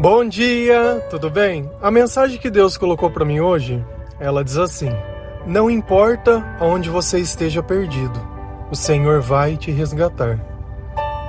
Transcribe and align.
Bom 0.00 0.24
dia, 0.28 1.04
tudo 1.10 1.28
bem? 1.28 1.68
A 1.82 1.90
mensagem 1.90 2.38
que 2.38 2.48
Deus 2.48 2.76
colocou 2.76 3.10
para 3.10 3.24
mim 3.24 3.40
hoje, 3.40 3.84
ela 4.20 4.44
diz 4.44 4.56
assim: 4.56 4.90
Não 5.44 5.68
importa 5.68 6.56
aonde 6.60 6.88
você 6.88 7.18
esteja 7.18 7.64
perdido, 7.64 8.16
o 8.70 8.76
Senhor 8.76 9.20
vai 9.20 9.56
te 9.56 9.72
resgatar. 9.72 10.38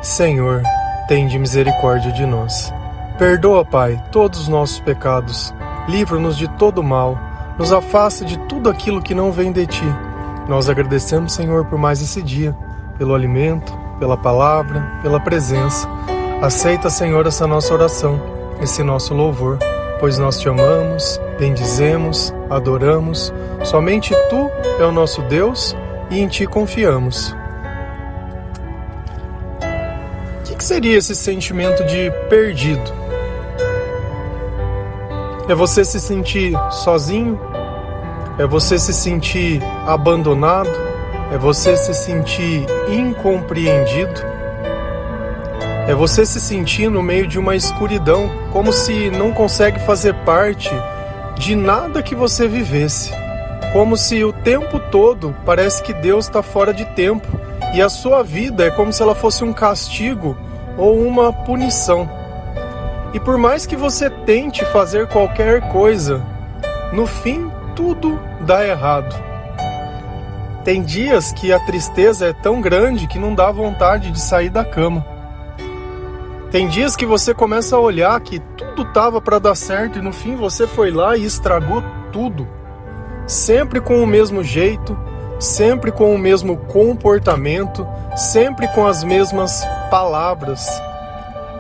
Senhor, 0.04 0.62
tende 1.08 1.40
misericórdia 1.40 2.12
de 2.12 2.28
nós. 2.28 2.72
Perdoa, 3.18 3.66
Pai, 3.66 4.00
todos 4.12 4.42
os 4.42 4.48
nossos 4.48 4.80
pecados. 4.82 5.52
Livra-nos 5.88 6.38
de 6.38 6.48
todo 6.50 6.84
mal. 6.84 7.18
Nos 7.58 7.74
afasta 7.74 8.24
de 8.24 8.38
tudo 8.48 8.70
aquilo 8.70 9.02
que 9.02 9.16
não 9.16 9.32
vem 9.32 9.52
de 9.52 9.66
ti. 9.66 9.96
Nós 10.48 10.70
agradecemos, 10.70 11.34
Senhor, 11.34 11.66
por 11.66 11.80
mais 11.80 12.04
esse 12.04 12.22
dia, 12.22 12.56
pelo 13.00 13.16
alimento, 13.16 13.74
pela 13.98 14.16
palavra, 14.16 15.00
pela 15.02 15.20
presença. 15.20 15.90
Aceita, 16.40 16.88
Senhor, 16.92 17.26
essa 17.26 17.48
nossa 17.48 17.74
oração 17.74 18.38
esse 18.62 18.84
nosso 18.84 19.14
louvor, 19.14 19.58
pois 20.00 20.18
nós 20.18 20.40
te 20.40 20.50
amamos, 20.50 21.20
bendizemos, 21.38 22.34
adoramos. 22.50 23.34
Somente 23.64 24.14
tu 24.30 24.50
é 24.80 24.86
o 24.86 24.92
nosso 24.92 25.22
Deus 25.24 25.76
e 26.10 26.20
em 26.20 26.28
ti 26.28 26.46
confiamos. 26.46 27.36
O 30.50 30.56
que 30.60 30.64
seria 30.64 30.98
esse 30.98 31.16
sentimento 31.16 31.86
de 31.86 32.12
perdido? 32.30 32.92
É 35.48 35.56
você 35.56 35.86
se 35.86 36.00
sentir 36.00 36.54
sozinho? 36.70 37.40
É 38.38 38.46
você 38.46 38.78
se 38.78 38.94
sentir 38.94 39.64
abandonado? 39.88 40.70
É 41.32 41.38
você 41.38 41.78
se 41.78 41.94
sentir 41.94 42.66
incompreendido? 42.90 44.29
É 45.90 45.96
você 45.96 46.24
se 46.24 46.40
sentir 46.40 46.88
no 46.88 47.02
meio 47.02 47.26
de 47.26 47.40
uma 47.40 47.56
escuridão, 47.56 48.30
como 48.52 48.72
se 48.72 49.10
não 49.10 49.34
consegue 49.34 49.80
fazer 49.80 50.14
parte 50.24 50.70
de 51.36 51.56
nada 51.56 52.04
que 52.04 52.14
você 52.14 52.48
vivesse. 52.48 53.12
Como 53.74 53.98
se 53.98 54.24
o 54.24 54.32
tempo 54.32 54.80
todo 54.92 55.36
parece 55.44 55.82
que 55.82 55.92
Deus 55.92 56.26
está 56.26 56.44
fora 56.44 56.72
de 56.72 56.86
tempo 56.94 57.28
e 57.74 57.82
a 57.82 57.90
sua 57.90 58.22
vida 58.22 58.68
é 58.68 58.70
como 58.70 58.94
se 58.94 59.02
ela 59.02 59.16
fosse 59.16 59.44
um 59.44 59.52
castigo 59.52 60.38
ou 60.78 61.02
uma 61.02 61.34
punição. 61.34 62.08
E 63.12 63.20
por 63.20 63.40
mais 63.40 63.66
que 63.66 63.76
você 63.76 64.12
tente 64.12 64.64
fazer 64.66 65.08
qualquer 65.08 65.70
coisa, 65.70 66.24
no 66.94 67.08
fim 67.08 67.52
tudo 67.76 68.20
dá 68.42 68.64
errado. 68.64 69.16
Tem 70.64 70.84
dias 70.84 71.32
que 71.32 71.52
a 71.52 71.60
tristeza 71.66 72.28
é 72.28 72.34
tão 72.34 72.62
grande 72.62 73.08
que 73.08 73.18
não 73.18 73.34
dá 73.34 73.50
vontade 73.52 74.12
de 74.12 74.22
sair 74.22 74.52
da 74.52 74.64
cama. 74.64 75.18
Tem 76.52 76.68
dias 76.68 76.96
que 76.96 77.06
você 77.06 77.32
começa 77.32 77.76
a 77.76 77.80
olhar 77.80 78.20
que 78.22 78.40
tudo 78.40 78.84
tava 78.86 79.22
para 79.22 79.38
dar 79.38 79.54
certo 79.54 80.00
e 80.00 80.02
no 80.02 80.12
fim 80.12 80.36
você 80.36 80.66
foi 80.66 80.90
lá 80.90 81.16
e 81.16 81.24
estragou 81.24 81.84
tudo. 82.12 82.48
Sempre 83.28 83.80
com 83.80 84.02
o 84.02 84.08
mesmo 84.08 84.44
jeito, 84.44 84.98
sempre 85.40 85.92
com 85.92 86.14
o 86.14 86.18
mesmo 86.18 86.58
comportamento, 86.58 87.88
sempre 88.16 88.68
com 88.70 88.88
as 88.88 89.04
mesmas 89.04 89.64
palavras. 89.92 90.68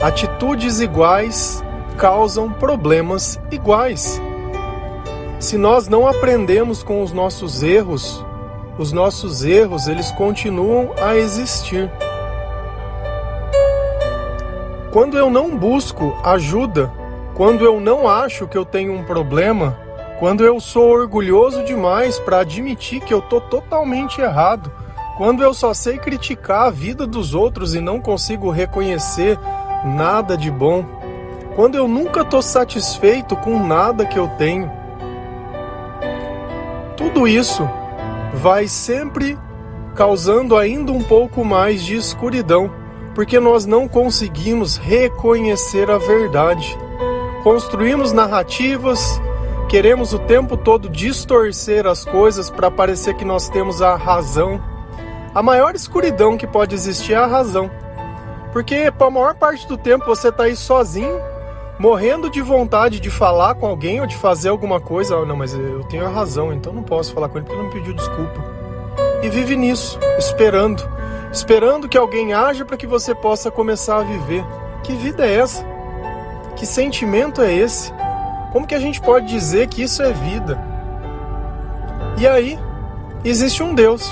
Atitudes 0.02 0.80
iguais 0.80 1.64
causam 1.96 2.52
problemas 2.52 3.40
iguais. 3.52 4.20
Se 5.40 5.56
nós 5.56 5.88
não 5.88 6.08
aprendemos 6.08 6.82
com 6.82 7.04
os 7.04 7.14
nossos 7.14 7.62
erros, 7.62 8.26
os 8.80 8.92
nossos 8.92 9.46
erros 9.46 9.88
eles 9.88 10.12
continuam 10.14 10.90
a 11.00 11.16
existir. 11.16 11.92
Quando 14.92 15.16
eu 15.16 15.30
não 15.30 15.56
busco 15.56 16.18
ajuda, 16.24 16.92
quando 17.36 17.64
eu 17.64 17.80
não 17.80 18.08
acho 18.08 18.48
que 18.48 18.58
eu 18.58 18.66
tenho 18.66 18.92
um 18.92 19.04
problema, 19.04 19.78
quando 20.20 20.44
eu 20.44 20.60
sou 20.60 20.90
orgulhoso 20.90 21.64
demais 21.64 22.18
para 22.18 22.40
admitir 22.40 23.00
que 23.00 23.14
eu 23.14 23.22
tô 23.22 23.40
totalmente 23.40 24.20
errado, 24.20 24.72
quando 25.16 25.44
eu 25.44 25.54
só 25.54 25.76
sei 25.76 26.00
criticar 26.00 26.66
a 26.66 26.70
vida 26.72 27.06
dos 27.06 27.36
outros 27.36 27.76
e 27.76 27.80
não 27.80 28.00
consigo 28.00 28.50
reconhecer 28.50 29.38
nada 29.86 30.36
de 30.36 30.50
bom, 30.50 30.84
quando 31.56 31.76
eu 31.76 31.88
nunca 31.88 32.26
tô 32.26 32.42
satisfeito 32.42 33.36
com 33.36 33.64
nada 33.64 34.08
que 34.08 34.18
eu 34.18 34.28
tenho, 34.40 34.72
tudo 36.98 37.28
isso 37.28 37.70
vai 38.34 38.68
sempre 38.68 39.38
causando 39.94 40.58
ainda 40.58 40.92
um 40.92 41.04
pouco 41.04 41.46
mais 41.46 41.84
de 41.84 41.96
escuridão 41.96 42.79
porque 43.20 43.38
nós 43.38 43.66
não 43.66 43.86
conseguimos 43.86 44.78
reconhecer 44.78 45.92
a 45.92 45.98
verdade. 45.98 46.80
Construímos 47.44 48.14
narrativas, 48.14 49.22
queremos 49.68 50.14
o 50.14 50.20
tempo 50.20 50.56
todo 50.56 50.88
distorcer 50.88 51.86
as 51.86 52.06
coisas 52.06 52.50
para 52.50 52.72
parecer 52.72 53.16
que 53.16 53.26
nós 53.26 53.50
temos 53.50 53.82
a 53.82 53.98
razão. 53.98 54.64
A 55.36 55.44
maior 55.44 55.76
escuridão 55.76 56.38
que 56.38 56.48
pode 56.48 56.74
existir 56.74 57.12
é 57.12 57.18
a 57.18 57.26
razão. 57.26 57.70
Porque 58.54 58.90
a 58.98 59.10
maior 59.10 59.36
parte 59.36 59.68
do 59.68 59.78
tempo 59.78 60.06
você 60.06 60.30
está 60.30 60.44
aí 60.44 60.56
sozinho, 60.56 61.20
morrendo 61.78 62.30
de 62.30 62.42
vontade 62.42 63.02
de 63.02 63.10
falar 63.10 63.56
com 63.56 63.68
alguém 63.68 64.00
ou 64.00 64.08
de 64.08 64.16
fazer 64.16 64.48
alguma 64.48 64.80
coisa. 64.80 65.18
Oh, 65.18 65.26
não, 65.26 65.36
mas 65.36 65.54
eu 65.54 65.84
tenho 65.90 66.06
a 66.06 66.10
razão, 66.10 66.54
então 66.54 66.72
não 66.72 66.84
posso 66.84 67.14
falar 67.14 67.28
com 67.28 67.38
ele 67.38 67.46
porque 67.46 67.60
ele 67.60 67.68
não 67.68 67.70
me 67.70 67.78
pediu 67.82 67.94
desculpa. 67.94 68.42
E 69.22 69.28
vive 69.28 69.58
nisso, 69.58 70.00
esperando 70.18 70.99
esperando 71.32 71.88
que 71.88 71.98
alguém 71.98 72.34
haja 72.34 72.66
para 72.66 72.78
que 72.78 72.88
você 72.88 73.14
possa 73.14 73.52
começar 73.52 73.98
a 73.98 74.04
viver. 74.04 74.44
Que 74.84 74.94
vida 74.94 75.26
é 75.26 75.36
essa? 75.36 75.64
Que 76.56 76.66
sentimento 76.66 77.42
é 77.42 77.54
esse? 77.54 77.94
Como 78.52 78.66
que 78.66 78.76
a 78.76 78.80
gente 78.80 79.00
pode 79.00 79.28
dizer 79.28 79.68
que 79.68 79.84
isso 79.84 80.02
é 80.02 80.12
vida? 80.12 80.60
E 82.18 82.28
aí, 82.28 82.60
existe 83.24 83.62
um 83.62 83.76
Deus. 83.76 84.12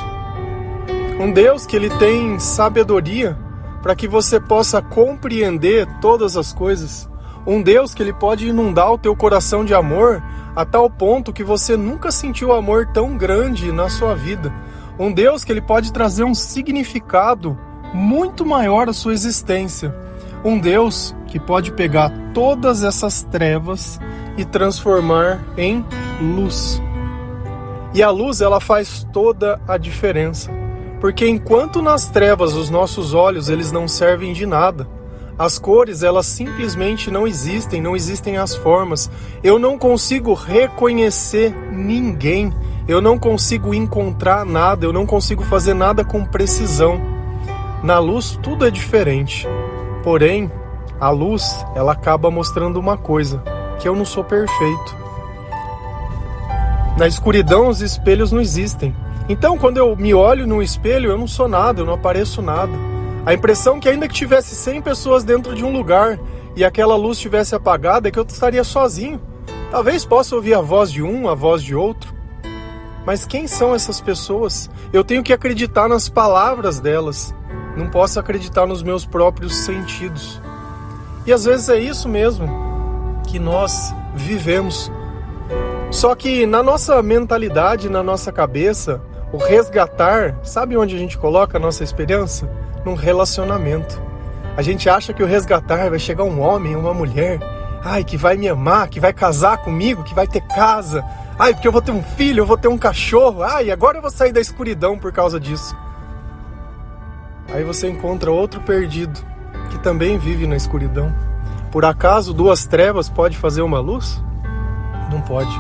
Um 1.19 1.31
Deus 1.31 1.66
que 1.66 1.75
ele 1.75 1.89
tem 1.97 2.38
sabedoria 2.39 3.38
para 3.81 3.95
que 3.95 4.07
você 4.07 4.39
possa 4.39 4.81
compreender 4.81 5.88
todas 6.00 6.38
as 6.38 6.53
coisas. 6.53 7.09
Um 7.45 7.61
Deus 7.61 7.94
que 7.94 8.03
ele 8.03 8.13
pode 8.13 8.47
inundar 8.47 8.91
o 8.91 8.97
teu 8.97 9.16
coração 9.16 9.66
de 9.66 9.73
amor 9.73 10.22
a 10.56 10.66
tal 10.66 10.89
ponto 10.89 11.33
que 11.33 11.44
você 11.44 11.75
nunca 11.77 12.11
sentiu 12.11 12.51
amor 12.53 12.88
tão 12.88 13.17
grande 13.17 13.72
na 13.72 13.89
sua 13.89 14.16
vida 14.16 14.53
um 15.00 15.12
Deus 15.12 15.44
que 15.44 15.52
ele 15.52 15.62
pode 15.62 15.94
trazer 15.94 16.24
um 16.24 16.34
significado 16.34 17.58
muito 17.94 18.46
maior 18.46 18.90
à 18.90 18.94
sua 18.94 19.13
existência. 19.13 19.94
Um 20.44 20.59
Deus 20.59 21.16
que 21.28 21.40
pode 21.40 21.72
pegar 21.72 22.12
todas 22.34 22.84
essas 22.84 23.24
trevas 23.24 24.00
e 24.38 24.46
transformar 24.46 25.44
em 25.57 25.86
luz. 26.22 26.81
E 27.94 28.03
a 28.03 28.09
luz 28.09 28.41
ela 28.41 28.59
faz 28.59 29.06
toda 29.12 29.59
a 29.68 29.78
diferença. 29.78 30.52
Porque 31.00 31.28
enquanto 31.28 31.81
nas 31.81 32.07
trevas 32.09 32.53
os 32.53 32.69
nossos 32.69 33.13
olhos 33.13 33.50
eles 33.50 33.72
não 33.72 33.88
servem 33.88 34.34
de 34.34 34.46
nada, 34.46 34.88
as 35.38 35.59
cores 35.59 36.02
elas 36.02 36.25
simplesmente 36.25 37.12
não 37.12 37.28
existem, 37.28 37.80
não 37.81 37.96
existem 37.96 38.38
as 38.38 38.56
formas. 38.56 39.09
Eu 39.44 39.59
não 39.59 39.78
consigo 39.78 40.34
reconhecer 40.34 41.56
ninguém 41.72 42.52
eu 42.88 43.02
não 43.02 43.20
consigo 43.20 43.74
encontrar 43.74 44.46
nada, 44.46 44.86
eu 44.86 44.94
não 44.94 45.06
consigo 45.06 45.44
fazer 45.44 45.74
nada 45.74 46.06
com 46.06 46.24
precisão. 46.24 47.02
Na 47.84 48.00
luz 48.00 48.40
tudo 48.42 48.66
é 48.66 48.72
diferente. 48.72 49.46
Porém, 50.03 50.50
a 51.00 51.09
luz, 51.09 51.66
ela 51.75 51.92
acaba 51.92 52.31
mostrando 52.31 52.80
uma 52.80 52.98
coisa, 52.98 53.44
que 53.80 53.88
eu 53.88 53.96
não 53.96 54.06
sou 54.06 54.24
perfeito. 54.24 54.96
Na 56.98 57.08
escuridão 57.08 57.68
os 57.68 57.81
espelhos 57.81 58.31
não 58.31 58.40
existem. 58.40 58.96
Então, 59.30 59.58
quando 59.58 59.78
eu 59.78 59.96
me 59.96 60.14
olho 60.14 60.48
no 60.48 60.64
espelho, 60.64 61.12
eu 61.12 61.18
não 61.18 61.28
sou 61.28 61.48
nada, 61.50 61.81
eu 61.81 61.86
não 61.86 61.94
apareço 61.94 62.42
nada. 62.42 62.72
A 63.25 63.34
impressão 63.34 63.80
que 63.80 63.90
ainda 63.90 64.08
que 64.08 64.14
tivesse 64.14 64.56
100 64.56 64.81
pessoas 64.81 65.24
dentro 65.25 65.54
de 65.54 65.63
um 65.63 65.72
lugar 65.72 66.18
e 66.56 66.63
aquela 66.63 66.95
luz 66.95 67.18
estivesse 67.18 67.54
apagada 67.54 68.07
é 68.07 68.12
que 68.12 68.18
eu 68.18 68.24
estaria 68.24 68.63
sozinho. 68.63 69.22
Talvez 69.69 70.06
possa 70.06 70.33
ouvir 70.33 70.54
a 70.54 70.62
voz 70.62 70.90
de 70.90 71.04
um, 71.04 71.28
a 71.28 71.36
voz 71.36 71.62
de 71.62 71.75
outro, 71.75 72.17
mas 73.07 73.25
quem 73.25 73.48
são 73.48 73.74
essas 73.74 74.01
pessoas? 74.01 74.69
Eu 74.92 75.01
tenho 75.01 75.24
que 75.24 75.31
acreditar 75.31 75.88
nas 75.88 76.09
palavras 76.09 76.81
delas. 76.81 77.33
Não 77.77 77.89
posso 77.89 78.19
acreditar 78.19 78.65
nos 78.65 78.83
meus 78.83 79.06
próprios 79.06 79.56
sentidos. 79.56 80.42
E 81.25 81.31
às 81.31 81.45
vezes 81.45 81.69
é 81.69 81.80
isso 81.80 82.09
mesmo 82.09 82.50
que 83.25 83.39
nós 83.39 83.95
vivemos. 84.13 84.92
Só 85.89 86.13
que 86.15 86.45
na 86.45 86.62
nossa 86.62 87.01
mentalidade, 87.01 87.88
na 87.88 88.04
nossa 88.04 88.30
cabeça, 88.30 89.01
o 89.31 89.38
resgatar, 89.38 90.38
sabe 90.44 90.75
onde 90.75 90.94
a 90.94 91.00
gente 91.00 91.18
coloca 91.18 91.57
a 91.57 91.62
nossa 91.62 91.86
esperança? 91.86 92.51
Num 92.83 92.94
relacionamento. 92.94 94.01
A 94.57 94.62
gente 94.62 94.89
acha 94.89 95.13
que 95.13 95.24
o 95.24 95.27
resgatar 95.27 95.89
vai 95.89 95.98
chegar 95.98 96.25
um 96.25 96.42
homem, 96.42 96.75
uma 96.75 96.94
mulher, 96.94 97.39
ai, 97.86 98.04
que 98.04 98.18
vai 98.18 98.36
me 98.36 98.50
amar, 98.50 98.89
que 98.89 99.00
vai 99.00 99.13
casar 99.13 99.59
comigo, 99.59 100.04
que 100.04 100.13
vai 100.13 100.27
ter 100.27 100.42
casa, 100.42 101.06
Ai, 101.39 101.54
porque 101.54 101.68
eu 101.68 101.72
vou 101.72 101.81
ter 101.81 101.92
um 101.92 102.01
filho, 102.01 102.42
eu 102.42 102.45
vou 102.45 102.57
ter 102.57 102.68
um 102.68 102.78
cachorro. 102.78 103.44
Ai, 103.44 103.69
agora 103.69 103.98
eu 103.98 104.01
vou 104.01 104.10
sair 104.10 104.31
da 104.31 104.42
escuridão 104.42 104.98
por 104.98 105.12
causa 105.12 105.39
disso. 105.39 105.75
Aí 107.54 107.63
você 107.63 107.88
encontra 107.88 108.31
outro 108.31 108.60
perdido 108.62 109.19
que 109.69 109.78
também 109.78 110.18
vive 110.18 110.48
na 110.48 110.56
escuridão. 110.56 111.13
Por 111.72 111.86
acaso 111.86 112.34
duas 112.34 112.66
trevas 112.66 113.07
pode 113.07 113.38
fazer 113.38 113.62
uma 113.62 113.80
luz? 113.80 114.22
Não 115.12 115.22
pode. 115.22 115.51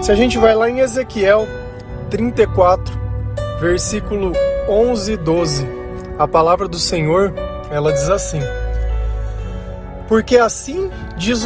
Se 0.00 0.10
a 0.10 0.14
gente 0.14 0.38
vai 0.38 0.54
lá 0.54 0.68
em 0.68 0.78
Ezequiel 0.78 1.46
34, 2.10 2.98
versículo 3.60 4.32
11 4.68 5.12
e 5.12 5.16
12, 5.16 5.68
a 6.18 6.26
palavra 6.26 6.66
do 6.66 6.78
Senhor, 6.78 7.34
ela 7.70 7.92
diz 7.92 8.08
assim: 8.08 8.40
Porque 10.08 10.38
assim 10.38 10.90
diz 11.16 11.44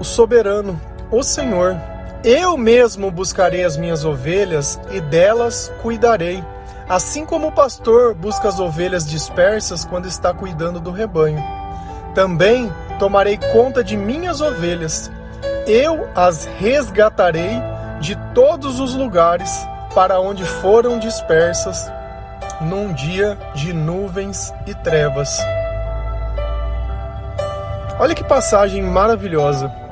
o 0.00 0.04
soberano, 0.04 0.80
o 1.10 1.22
Senhor, 1.22 1.76
eu 2.24 2.56
mesmo 2.56 3.10
buscarei 3.10 3.64
as 3.64 3.76
minhas 3.76 4.04
ovelhas 4.04 4.80
e 4.90 5.00
delas 5.00 5.72
cuidarei, 5.82 6.42
assim 6.88 7.24
como 7.24 7.48
o 7.48 7.52
pastor 7.52 8.14
busca 8.14 8.48
as 8.48 8.58
ovelhas 8.58 9.08
dispersas 9.08 9.84
quando 9.84 10.06
está 10.06 10.34
cuidando 10.34 10.80
do 10.80 10.90
rebanho. 10.90 11.42
Também 12.14 12.72
tomarei 12.98 13.38
conta 13.52 13.84
de 13.84 13.96
minhas 13.96 14.40
ovelhas, 14.40 15.10
eu 15.66 16.08
as 16.14 16.46
resgatarei 16.58 17.60
de 18.00 18.16
todos 18.34 18.80
os 18.80 18.94
lugares 18.94 19.66
para 19.94 20.20
onde 20.20 20.44
foram 20.44 20.98
dispersas 20.98 21.90
num 22.60 22.92
dia 22.92 23.38
de 23.54 23.72
nuvens 23.72 24.52
e 24.66 24.74
trevas. 24.74 25.38
Olha 28.00 28.14
que 28.14 28.24
passagem 28.24 28.82
maravilhosa. 28.82 29.87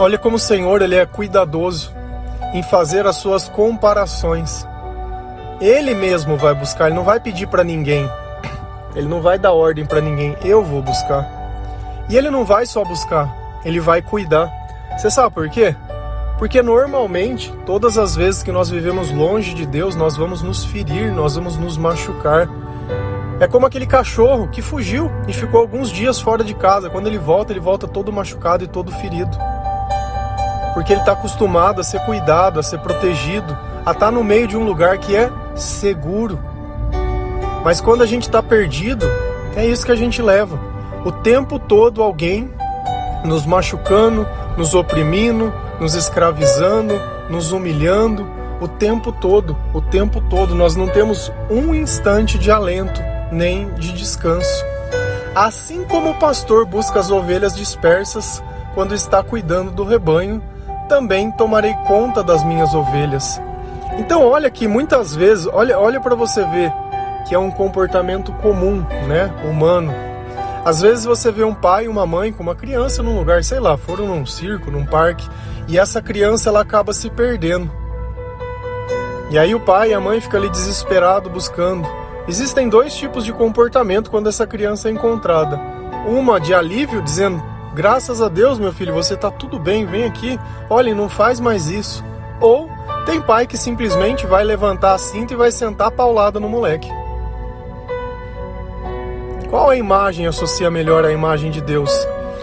Olha 0.00 0.16
como 0.16 0.36
o 0.36 0.38
Senhor 0.38 0.80
ele 0.80 0.96
é 0.96 1.04
cuidadoso 1.04 1.92
em 2.54 2.62
fazer 2.62 3.06
as 3.06 3.16
suas 3.16 3.50
comparações. 3.50 4.66
Ele 5.60 5.94
mesmo 5.94 6.38
vai 6.38 6.54
buscar, 6.54 6.86
ele 6.86 6.96
não 6.96 7.04
vai 7.04 7.20
pedir 7.20 7.46
para 7.46 7.62
ninguém. 7.62 8.08
Ele 8.94 9.06
não 9.06 9.20
vai 9.20 9.38
dar 9.38 9.52
ordem 9.52 9.84
para 9.84 10.00
ninguém, 10.00 10.34
eu 10.42 10.64
vou 10.64 10.80
buscar. 10.80 11.28
E 12.08 12.16
ele 12.16 12.30
não 12.30 12.46
vai 12.46 12.64
só 12.64 12.82
buscar, 12.82 13.60
ele 13.62 13.78
vai 13.78 14.00
cuidar. 14.00 14.50
Você 14.96 15.10
sabe 15.10 15.34
por 15.34 15.50
quê? 15.50 15.76
Porque 16.38 16.62
normalmente, 16.62 17.52
todas 17.66 17.98
as 17.98 18.16
vezes 18.16 18.42
que 18.42 18.50
nós 18.50 18.70
vivemos 18.70 19.12
longe 19.12 19.52
de 19.52 19.66
Deus, 19.66 19.94
nós 19.94 20.16
vamos 20.16 20.40
nos 20.40 20.64
ferir, 20.64 21.12
nós 21.12 21.34
vamos 21.34 21.58
nos 21.58 21.76
machucar. 21.76 22.48
É 23.38 23.46
como 23.46 23.66
aquele 23.66 23.86
cachorro 23.86 24.48
que 24.48 24.62
fugiu 24.62 25.10
e 25.28 25.34
ficou 25.34 25.60
alguns 25.60 25.90
dias 25.90 26.18
fora 26.18 26.42
de 26.42 26.54
casa. 26.54 26.88
Quando 26.88 27.06
ele 27.06 27.18
volta, 27.18 27.52
ele 27.52 27.60
volta 27.60 27.86
todo 27.86 28.10
machucado 28.10 28.64
e 28.64 28.66
todo 28.66 28.90
ferido. 28.92 29.36
Porque 30.74 30.92
ele 30.92 31.00
está 31.00 31.12
acostumado 31.12 31.80
a 31.80 31.84
ser 31.84 32.00
cuidado, 32.00 32.60
a 32.60 32.62
ser 32.62 32.78
protegido, 32.78 33.56
a 33.84 33.90
estar 33.90 34.06
tá 34.06 34.10
no 34.10 34.22
meio 34.22 34.46
de 34.46 34.56
um 34.56 34.64
lugar 34.64 34.98
que 34.98 35.16
é 35.16 35.30
seguro. 35.54 36.38
Mas 37.64 37.80
quando 37.80 38.02
a 38.02 38.06
gente 38.06 38.22
está 38.22 38.42
perdido, 38.42 39.06
é 39.56 39.66
isso 39.66 39.84
que 39.84 39.92
a 39.92 39.96
gente 39.96 40.22
leva. 40.22 40.58
O 41.04 41.12
tempo 41.12 41.58
todo 41.58 42.02
alguém 42.02 42.50
nos 43.24 43.44
machucando, 43.44 44.26
nos 44.56 44.74
oprimindo, 44.74 45.52
nos 45.80 45.94
escravizando, 45.94 46.94
nos 47.28 47.52
humilhando 47.52 48.26
o 48.60 48.68
tempo 48.68 49.10
todo, 49.10 49.56
o 49.72 49.80
tempo 49.80 50.20
todo. 50.20 50.54
Nós 50.54 50.76
não 50.76 50.88
temos 50.88 51.32
um 51.50 51.74
instante 51.74 52.38
de 52.38 52.50
alento 52.50 53.00
nem 53.32 53.72
de 53.74 53.92
descanso. 53.92 54.64
Assim 55.34 55.84
como 55.84 56.10
o 56.10 56.18
pastor 56.18 56.66
busca 56.66 56.98
as 56.98 57.10
ovelhas 57.10 57.54
dispersas 57.54 58.42
quando 58.74 58.94
está 58.94 59.22
cuidando 59.22 59.70
do 59.70 59.84
rebanho, 59.84 60.42
também 60.90 61.30
tomarei 61.30 61.72
conta 61.86 62.22
das 62.22 62.44
minhas 62.44 62.74
ovelhas. 62.74 63.40
Então, 63.98 64.26
olha 64.26 64.50
que 64.50 64.68
muitas 64.68 65.14
vezes, 65.14 65.48
olha, 65.52 65.78
olha 65.78 66.00
para 66.00 66.14
você 66.14 66.44
ver 66.44 66.72
que 67.26 67.34
é 67.34 67.38
um 67.38 67.50
comportamento 67.50 68.32
comum, 68.34 68.84
né, 69.06 69.32
humano 69.48 70.10
às 70.64 70.82
vezes 70.82 71.06
você 71.06 71.32
vê 71.32 71.42
um 71.42 71.54
pai 71.54 71.86
e 71.86 71.88
uma 71.88 72.06
mãe 72.06 72.32
com 72.32 72.42
uma 72.42 72.54
criança 72.54 73.02
num 73.02 73.16
lugar, 73.18 73.42
sei 73.42 73.58
lá, 73.58 73.78
foram 73.78 74.06
num 74.06 74.26
circo, 74.26 74.70
num 74.70 74.84
parque, 74.84 75.26
e 75.66 75.78
essa 75.78 76.02
criança 76.02 76.50
ela 76.50 76.60
acaba 76.60 76.92
se 76.92 77.08
perdendo. 77.08 77.70
E 79.30 79.38
aí 79.38 79.54
o 79.54 79.60
pai 79.60 79.90
e 79.90 79.94
a 79.94 80.00
mãe 80.00 80.20
ficam 80.20 80.38
ali 80.38 80.50
desesperado 80.50 81.30
buscando. 81.30 81.88
Existem 82.28 82.68
dois 82.68 82.94
tipos 82.94 83.24
de 83.24 83.32
comportamento 83.32 84.10
quando 84.10 84.28
essa 84.28 84.46
criança 84.46 84.88
é 84.88 84.92
encontrada. 84.92 85.58
Uma 86.06 86.38
de 86.38 86.52
alívio, 86.52 87.00
dizendo: 87.00 87.42
"Graças 87.74 88.20
a 88.20 88.28
Deus, 88.28 88.58
meu 88.58 88.72
filho, 88.72 88.92
você 88.92 89.14
está 89.14 89.30
tudo 89.30 89.58
bem, 89.58 89.86
vem 89.86 90.04
aqui. 90.04 90.38
Olha, 90.68 90.94
não 90.94 91.08
faz 91.08 91.40
mais 91.40 91.68
isso". 91.68 92.04
Ou 92.40 92.68
tem 93.06 93.20
pai 93.20 93.46
que 93.46 93.56
simplesmente 93.56 94.26
vai 94.26 94.44
levantar 94.44 94.94
a 94.94 94.98
cinta 94.98 95.34
e 95.34 95.36
vai 95.36 95.50
sentar 95.50 95.90
paulada 95.90 96.40
no 96.40 96.48
moleque. 96.48 96.90
Qual 99.48 99.68
a 99.68 99.76
imagem 99.76 100.26
associa 100.26 100.70
melhor 100.70 101.04
à 101.04 101.10
imagem 101.10 101.50
de 101.50 101.60
Deus? 101.60 101.90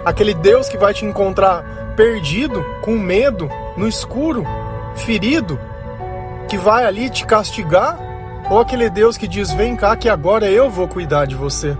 Aquele 0.03 0.33
Deus 0.33 0.67
que 0.67 0.77
vai 0.77 0.93
te 0.93 1.05
encontrar 1.05 1.93
perdido, 1.95 2.63
com 2.81 2.91
medo, 2.97 3.49
no 3.77 3.87
escuro, 3.87 4.45
ferido, 4.95 5.59
que 6.49 6.57
vai 6.57 6.85
ali 6.85 7.09
te 7.09 7.25
castigar? 7.25 7.97
Ou 8.49 8.59
aquele 8.59 8.89
Deus 8.89 9.17
que 9.17 9.27
diz: 9.27 9.51
Vem 9.53 9.75
cá, 9.75 9.95
que 9.95 10.09
agora 10.09 10.49
eu 10.49 10.69
vou 10.69 10.87
cuidar 10.87 11.25
de 11.25 11.35
você? 11.35 11.77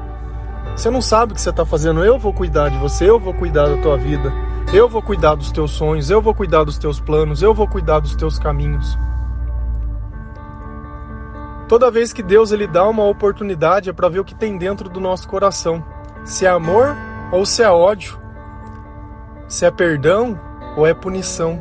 Você 0.78 0.92
não 0.92 1.02
sabe 1.02 1.32
o 1.32 1.36
que 1.36 1.42
você 1.42 1.50
está 1.50 1.66
fazendo, 1.66 2.06
eu 2.06 2.20
vou 2.20 2.32
cuidar 2.32 2.70
de 2.70 2.78
você, 2.78 3.10
eu 3.10 3.20
vou 3.20 3.34
cuidar 3.34 3.68
da 3.68 3.82
tua 3.82 3.98
vida, 3.98 4.32
eu 4.72 4.88
vou 4.88 5.02
cuidar 5.02 5.34
dos 5.34 5.52
teus 5.52 5.72
sonhos, 5.72 6.12
eu 6.12 6.22
vou 6.22 6.36
cuidar 6.36 6.64
dos 6.64 6.78
teus 6.78 7.00
planos, 7.00 7.42
eu 7.42 7.52
vou 7.52 7.68
cuidar 7.68 8.00
dos 8.00 8.16
teus 8.16 8.38
caminhos. 8.38 8.96
Toda 11.68 11.90
vez 11.90 12.14
que 12.14 12.22
Deus 12.22 12.52
ele 12.52 12.68
dá 12.68 12.88
uma 12.88 13.06
oportunidade 13.06 13.90
é 13.90 13.94
para 13.94 14.08
ver 14.08 14.20
o 14.20 14.24
que 14.24 14.36
tem 14.36 14.56
dentro 14.56 14.88
do 14.88 15.00
nosso 15.00 15.28
coração. 15.28 15.84
Se 16.24 16.46
é 16.46 16.50
amor 16.50 16.96
ou 17.32 17.44
se 17.44 17.64
é 17.64 17.70
ódio. 17.70 18.16
Se 19.48 19.66
é 19.66 19.72
perdão 19.72 20.40
ou 20.78 20.86
é 20.86 20.94
punição. 20.94 21.60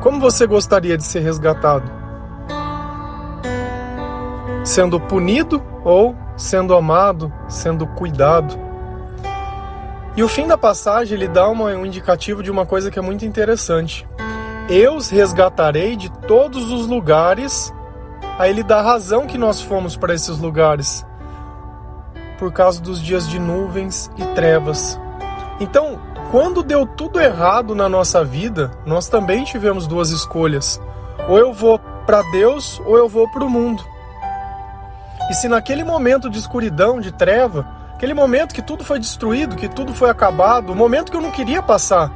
Como 0.00 0.18
você 0.18 0.46
gostaria 0.46 0.96
de 0.96 1.04
ser 1.04 1.20
resgatado? 1.20 2.01
Sendo 4.64 5.00
punido 5.00 5.62
ou 5.84 6.16
sendo 6.36 6.74
amado, 6.74 7.32
sendo 7.48 7.86
cuidado? 7.86 8.58
E 10.16 10.22
o 10.22 10.28
fim 10.28 10.46
da 10.46 10.58
passagem 10.58 11.16
ele 11.16 11.26
dá 11.26 11.48
uma, 11.48 11.66
um 11.70 11.86
indicativo 11.86 12.42
de 12.42 12.50
uma 12.50 12.66
coisa 12.66 12.90
que 12.90 12.98
é 12.98 13.02
muito 13.02 13.24
interessante. 13.24 14.06
Eu 14.68 14.94
os 14.94 15.10
resgatarei 15.10 15.96
de 15.96 16.10
todos 16.10 16.70
os 16.70 16.86
lugares. 16.86 17.72
Aí 18.38 18.50
ele 18.50 18.62
dá 18.62 18.80
razão 18.80 19.26
que 19.26 19.36
nós 19.36 19.60
fomos 19.60 19.96
para 19.96 20.14
esses 20.14 20.38
lugares 20.38 21.04
por 22.38 22.52
causa 22.52 22.80
dos 22.80 23.00
dias 23.00 23.28
de 23.28 23.38
nuvens 23.38 24.10
e 24.16 24.24
trevas. 24.34 24.98
Então, 25.60 25.98
quando 26.30 26.62
deu 26.62 26.86
tudo 26.86 27.20
errado 27.20 27.74
na 27.74 27.88
nossa 27.88 28.24
vida, 28.24 28.70
nós 28.84 29.08
também 29.08 29.44
tivemos 29.44 29.86
duas 29.86 30.10
escolhas: 30.10 30.80
ou 31.28 31.38
eu 31.38 31.52
vou 31.52 31.78
para 32.06 32.22
Deus 32.32 32.80
ou 32.84 32.96
eu 32.96 33.08
vou 33.08 33.30
para 33.30 33.44
o 33.44 33.50
mundo. 33.50 33.91
E 35.32 35.34
se 35.34 35.48
naquele 35.48 35.82
momento 35.82 36.28
de 36.28 36.38
escuridão, 36.38 37.00
de 37.00 37.10
treva, 37.10 37.66
aquele 37.94 38.12
momento 38.12 38.54
que 38.54 38.60
tudo 38.60 38.84
foi 38.84 38.98
destruído, 38.98 39.56
que 39.56 39.66
tudo 39.66 39.94
foi 39.94 40.10
acabado, 40.10 40.70
o 40.70 40.76
momento 40.76 41.10
que 41.10 41.16
eu 41.16 41.22
não 41.22 41.30
queria 41.30 41.62
passar, 41.62 42.12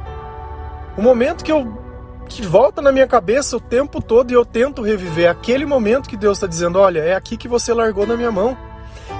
o 0.95 1.01
momento 1.01 1.43
que 1.43 1.51
eu 1.51 1.81
que 2.29 2.45
volta 2.45 2.79
na 2.79 2.91
minha 2.91 3.07
cabeça 3.07 3.57
o 3.57 3.59
tempo 3.59 4.03
todo 4.03 4.29
e 4.29 4.35
eu 4.35 4.45
tento 4.45 4.83
reviver 4.83 5.31
aquele 5.31 5.65
momento 5.65 6.07
que 6.07 6.15
Deus 6.15 6.37
está 6.37 6.45
dizendo: 6.45 6.77
olha, 6.77 6.99
é 6.99 7.15
aqui 7.15 7.37
que 7.37 7.47
você 7.47 7.73
largou 7.73 8.05
na 8.05 8.15
minha 8.15 8.29
mão. 8.29 8.55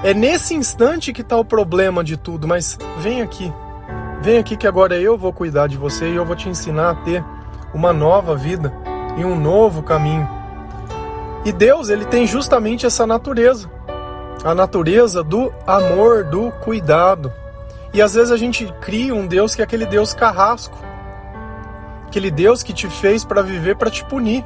É 0.04 0.14
nesse 0.14 0.54
instante 0.54 1.12
que 1.12 1.22
está 1.22 1.36
o 1.36 1.44
problema 1.44 2.04
de 2.04 2.16
tudo, 2.16 2.46
mas 2.46 2.78
vem 2.98 3.20
aqui. 3.20 3.52
Vem 4.22 4.38
aqui 4.38 4.56
que 4.56 4.68
agora 4.68 4.96
eu 4.96 5.18
vou 5.18 5.32
cuidar 5.32 5.66
de 5.66 5.76
você 5.76 6.08
e 6.08 6.14
eu 6.14 6.24
vou 6.24 6.36
te 6.36 6.48
ensinar 6.48 6.90
a 6.90 6.94
ter 6.94 7.24
uma 7.74 7.92
nova 7.92 8.36
vida 8.36 8.72
e 9.16 9.24
um 9.24 9.34
novo 9.34 9.82
caminho. 9.82 10.28
E 11.44 11.50
Deus, 11.50 11.88
ele 11.88 12.04
tem 12.04 12.28
justamente 12.28 12.86
essa 12.86 13.04
natureza. 13.04 13.77
A 14.44 14.54
natureza 14.54 15.22
do 15.22 15.52
amor, 15.66 16.24
do 16.24 16.50
cuidado. 16.62 17.32
E 17.92 18.00
às 18.00 18.14
vezes 18.14 18.30
a 18.30 18.36
gente 18.36 18.72
cria 18.80 19.14
um 19.14 19.26
Deus 19.26 19.54
que 19.54 19.60
é 19.60 19.64
aquele 19.64 19.86
Deus 19.86 20.14
carrasco 20.14 20.88
aquele 22.08 22.30
Deus 22.30 22.62
que 22.62 22.72
te 22.72 22.88
fez 22.88 23.24
para 23.24 23.42
viver 23.42 23.76
para 23.76 23.90
te 23.90 24.04
punir. 24.04 24.44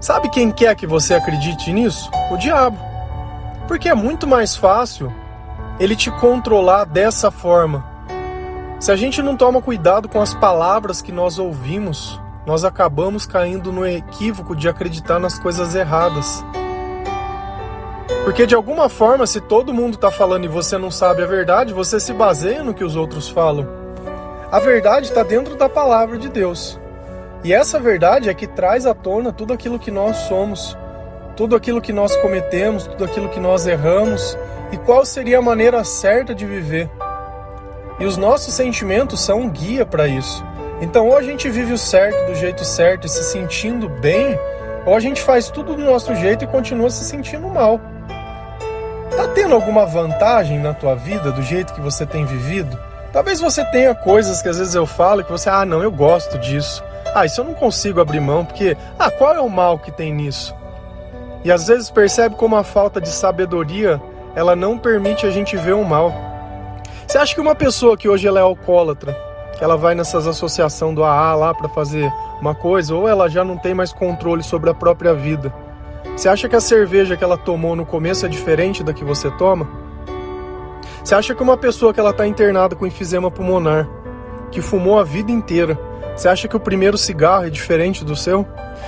Sabe 0.00 0.30
quem 0.30 0.50
quer 0.50 0.74
que 0.74 0.86
você 0.86 1.14
acredite 1.14 1.72
nisso? 1.72 2.10
O 2.30 2.36
diabo. 2.36 2.78
Porque 3.68 3.88
é 3.88 3.94
muito 3.94 4.26
mais 4.26 4.56
fácil 4.56 5.12
ele 5.78 5.94
te 5.94 6.10
controlar 6.12 6.84
dessa 6.84 7.30
forma. 7.30 7.84
Se 8.78 8.90
a 8.90 8.96
gente 8.96 9.20
não 9.20 9.36
toma 9.36 9.60
cuidado 9.60 10.08
com 10.08 10.22
as 10.22 10.32
palavras 10.32 11.02
que 11.02 11.12
nós 11.12 11.38
ouvimos, 11.38 12.18
nós 12.46 12.64
acabamos 12.64 13.26
caindo 13.26 13.70
no 13.70 13.86
equívoco 13.86 14.56
de 14.56 14.68
acreditar 14.68 15.18
nas 15.18 15.38
coisas 15.38 15.74
erradas. 15.74 16.42
Porque 18.24 18.46
de 18.46 18.54
alguma 18.54 18.88
forma, 18.88 19.26
se 19.26 19.40
todo 19.40 19.74
mundo 19.74 19.94
está 19.94 20.10
falando 20.10 20.44
e 20.44 20.48
você 20.48 20.76
não 20.76 20.90
sabe 20.90 21.22
a 21.22 21.26
verdade, 21.26 21.72
você 21.72 21.98
se 21.98 22.12
baseia 22.12 22.62
no 22.62 22.74
que 22.74 22.84
os 22.84 22.96
outros 22.96 23.28
falam. 23.28 23.66
A 24.52 24.58
verdade 24.58 25.06
está 25.06 25.22
dentro 25.22 25.56
da 25.56 25.68
palavra 25.68 26.18
de 26.18 26.28
Deus. 26.28 26.78
E 27.42 27.52
essa 27.52 27.80
verdade 27.80 28.28
é 28.28 28.34
que 28.34 28.46
traz 28.46 28.84
à 28.84 28.92
tona 28.92 29.32
tudo 29.32 29.52
aquilo 29.52 29.78
que 29.78 29.90
nós 29.90 30.16
somos, 30.28 30.76
tudo 31.36 31.56
aquilo 31.56 31.80
que 31.80 31.92
nós 31.92 32.14
cometemos, 32.16 32.86
tudo 32.86 33.04
aquilo 33.04 33.28
que 33.28 33.40
nós 33.40 33.66
erramos 33.66 34.36
e 34.70 34.76
qual 34.76 35.06
seria 35.06 35.38
a 35.38 35.42
maneira 35.42 35.82
certa 35.84 36.34
de 36.34 36.44
viver. 36.44 36.90
E 37.98 38.04
os 38.04 38.16
nossos 38.16 38.52
sentimentos 38.52 39.20
são 39.20 39.40
um 39.40 39.50
guia 39.50 39.86
para 39.86 40.06
isso. 40.06 40.44
Então, 40.80 41.08
ou 41.08 41.16
a 41.16 41.22
gente 41.22 41.48
vive 41.48 41.72
o 41.72 41.78
certo 41.78 42.26
do 42.26 42.34
jeito 42.34 42.64
certo 42.64 43.06
e 43.06 43.10
se 43.10 43.22
sentindo 43.24 43.88
bem, 43.88 44.38
ou 44.86 44.94
a 44.94 45.00
gente 45.00 45.22
faz 45.22 45.50
tudo 45.50 45.74
do 45.74 45.84
nosso 45.84 46.14
jeito 46.14 46.44
e 46.44 46.46
continua 46.46 46.90
se 46.90 47.04
sentindo 47.04 47.48
mal. 47.48 47.80
Tá 49.20 49.28
tendo 49.28 49.54
alguma 49.54 49.84
vantagem 49.84 50.58
na 50.58 50.72
tua 50.72 50.94
vida 50.94 51.30
do 51.30 51.42
jeito 51.42 51.74
que 51.74 51.80
você 51.82 52.06
tem 52.06 52.24
vivido? 52.24 52.78
Talvez 53.12 53.38
você 53.38 53.62
tenha 53.66 53.94
coisas 53.94 54.40
que 54.40 54.48
às 54.48 54.56
vezes 54.56 54.74
eu 54.74 54.86
falo 54.86 55.22
que 55.22 55.30
você, 55.30 55.50
ah, 55.50 55.62
não, 55.66 55.82
eu 55.82 55.92
gosto 55.92 56.38
disso. 56.38 56.82
Ah, 57.14 57.26
isso 57.26 57.42
eu 57.42 57.44
não 57.44 57.52
consigo 57.52 58.00
abrir 58.00 58.18
mão, 58.18 58.46
porque, 58.46 58.74
ah, 58.98 59.10
qual 59.10 59.34
é 59.34 59.40
o 59.40 59.50
mal 59.50 59.78
que 59.78 59.92
tem 59.92 60.10
nisso? 60.10 60.56
E 61.44 61.52
às 61.52 61.66
vezes 61.66 61.90
percebe 61.90 62.34
como 62.34 62.56
a 62.56 62.64
falta 62.64 62.98
de 62.98 63.10
sabedoria, 63.10 64.00
ela 64.34 64.56
não 64.56 64.78
permite 64.78 65.26
a 65.26 65.30
gente 65.30 65.54
ver 65.54 65.74
o 65.74 65.84
mal. 65.84 66.14
Você 67.06 67.18
acha 67.18 67.34
que 67.34 67.42
uma 67.42 67.54
pessoa 67.54 67.98
que 67.98 68.08
hoje 68.08 68.26
ela 68.26 68.40
é 68.40 68.42
alcoólatra, 68.42 69.14
ela 69.60 69.76
vai 69.76 69.94
nessas 69.94 70.26
associações 70.26 70.94
do 70.94 71.04
AA 71.04 71.34
lá 71.34 71.52
para 71.52 71.68
fazer 71.68 72.10
uma 72.40 72.54
coisa, 72.54 72.94
ou 72.94 73.06
ela 73.06 73.28
já 73.28 73.44
não 73.44 73.58
tem 73.58 73.74
mais 73.74 73.92
controle 73.92 74.42
sobre 74.42 74.70
a 74.70 74.74
própria 74.74 75.12
vida? 75.12 75.52
Você 76.16 76.28
acha 76.28 76.48
que 76.48 76.56
a 76.56 76.60
cerveja 76.60 77.16
que 77.16 77.24
ela 77.24 77.36
tomou 77.36 77.74
no 77.74 77.86
começo 77.86 78.26
é 78.26 78.28
diferente 78.28 78.84
da 78.84 78.92
que 78.92 79.04
você 79.04 79.30
toma? 79.30 79.68
Você 81.02 81.14
acha 81.14 81.34
que 81.34 81.42
uma 81.42 81.56
pessoa 81.56 81.94
que 81.94 82.00
ela 82.00 82.10
está 82.10 82.26
internada 82.26 82.76
com 82.76 82.86
enfisema 82.86 83.30
pulmonar, 83.30 83.88
que 84.50 84.60
fumou 84.60 84.98
a 84.98 85.04
vida 85.04 85.32
inteira, 85.32 85.78
você 86.14 86.28
acha 86.28 86.46
que 86.46 86.56
o 86.56 86.60
primeiro 86.60 86.98
cigarro 86.98 87.46
é 87.46 87.50
diferente 87.50 88.04
do 88.04 88.14
seu? 88.14 88.46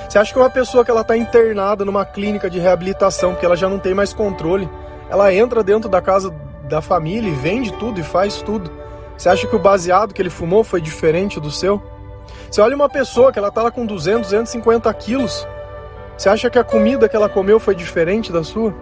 Você 0.09 0.19
acha 0.19 0.33
que 0.33 0.39
uma 0.39 0.51
pessoa 0.51 0.85
que 0.85 0.91
ela 0.91 1.01
está 1.01 1.17
internada 1.17 1.85
numa 1.85 2.05
clínica 2.05 2.51
de 2.51 2.59
reabilitação, 2.59 3.33
porque 3.33 3.47
ela 3.47 3.57
já 3.57 3.69
não 3.69 3.79
tem 3.79 3.95
mais 3.95 4.13
controle, 4.13 4.69
ela 5.09 5.33
entra 5.33 5.63
dentro 5.63 5.89
da 5.89 6.03
casa 6.03 6.31
da 6.69 6.83
família 6.83 7.31
e 7.31 7.35
vende 7.35 7.73
tudo 7.73 7.99
e 7.99 8.03
faz 8.03 8.43
tudo? 8.43 8.71
Você 9.17 9.29
acha 9.29 9.47
que 9.47 9.57
o 9.57 9.59
baseado 9.59 10.13
que 10.13 10.21
ele 10.21 10.31
fumou 10.31 10.63
foi 10.63 10.81
diferente 10.81 11.41
do 11.41 11.51
seu? 11.51 11.83
Você 12.51 12.61
olha 12.61 12.77
uma 12.77 12.89
pessoa 12.89 13.33
que 13.33 13.39
ela 13.39 13.49
está 13.49 13.63
lá 13.63 13.71
com 13.71 13.87
200, 13.87 14.23
250 14.23 14.93
quilos, 14.95 15.47
você 16.17 16.29
acha 16.29 16.51
que 16.51 16.59
a 16.59 16.65
comida 16.65 17.09
que 17.09 17.17
ela 17.17 17.29
comeu 17.29 17.59
foi 17.59 17.75
diferente 17.75 18.31
da 18.33 18.45
sua? 18.45 18.75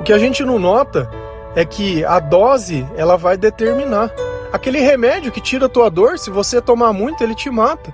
O 0.00 0.04
que 0.04 0.12
a 0.12 0.18
gente 0.18 0.44
não 0.44 0.58
nota 0.58 1.10
é 1.56 1.64
que 1.64 2.04
a 2.04 2.20
dose 2.20 2.86
ela 2.96 3.16
vai 3.16 3.36
determinar. 3.36 4.10
Aquele 4.52 4.80
remédio 4.80 5.32
que 5.32 5.40
tira 5.40 5.66
a 5.66 5.68
tua 5.68 5.90
dor, 5.90 6.18
se 6.18 6.30
você 6.30 6.60
tomar 6.60 6.92
muito, 6.92 7.22
ele 7.22 7.34
te 7.34 7.50
mata. 7.50 7.92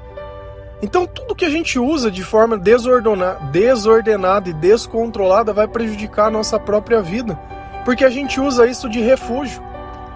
Então 0.83 1.06
tudo 1.06 1.35
que 1.35 1.47
a 1.47 1.50
gente 1.50 1.78
usa 1.78 2.11
de 2.11 2.23
forma 2.23 2.59
desordenada 2.59 4.50
e 4.50 4.52
descontrolada 4.52 5.52
vai 5.52 5.66
prejudicar 5.66 6.26
a 6.26 6.30
nossa 6.30 6.61
própria 6.61 7.00
vida, 7.00 7.38
porque 7.87 8.04
a 8.04 8.11
gente 8.11 8.38
usa 8.38 8.66
isso 8.66 8.88
de 8.88 9.00
refúgio. 9.00 9.62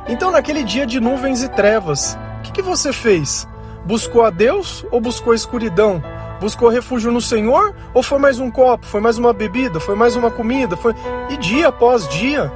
Então 0.06 0.30
naquele 0.30 0.62
dia 0.62 0.84
de 0.84 1.00
nuvens 1.00 1.42
e 1.42 1.48
trevas, 1.48 2.18
o 2.38 2.42
que, 2.42 2.52
que 2.52 2.62
você 2.62 2.92
fez? 2.92 3.48
Buscou 3.84 4.24
a 4.24 4.30
Deus 4.30 4.84
ou 4.90 5.00
buscou 5.00 5.32
a 5.32 5.36
escuridão? 5.36 6.02
Buscou 6.40 6.68
refúgio 6.68 7.10
no 7.10 7.20
Senhor? 7.20 7.74
Ou 7.92 8.02
foi 8.02 8.18
mais 8.18 8.38
um 8.38 8.50
copo? 8.50 8.86
Foi 8.86 9.00
mais 9.00 9.18
uma 9.18 9.32
bebida? 9.32 9.80
Foi 9.80 9.96
mais 9.96 10.14
uma 10.14 10.30
comida? 10.30 10.76
Foi 10.76 10.94
E 11.28 11.36
dia 11.36 11.68
após 11.68 12.08
dia, 12.08 12.50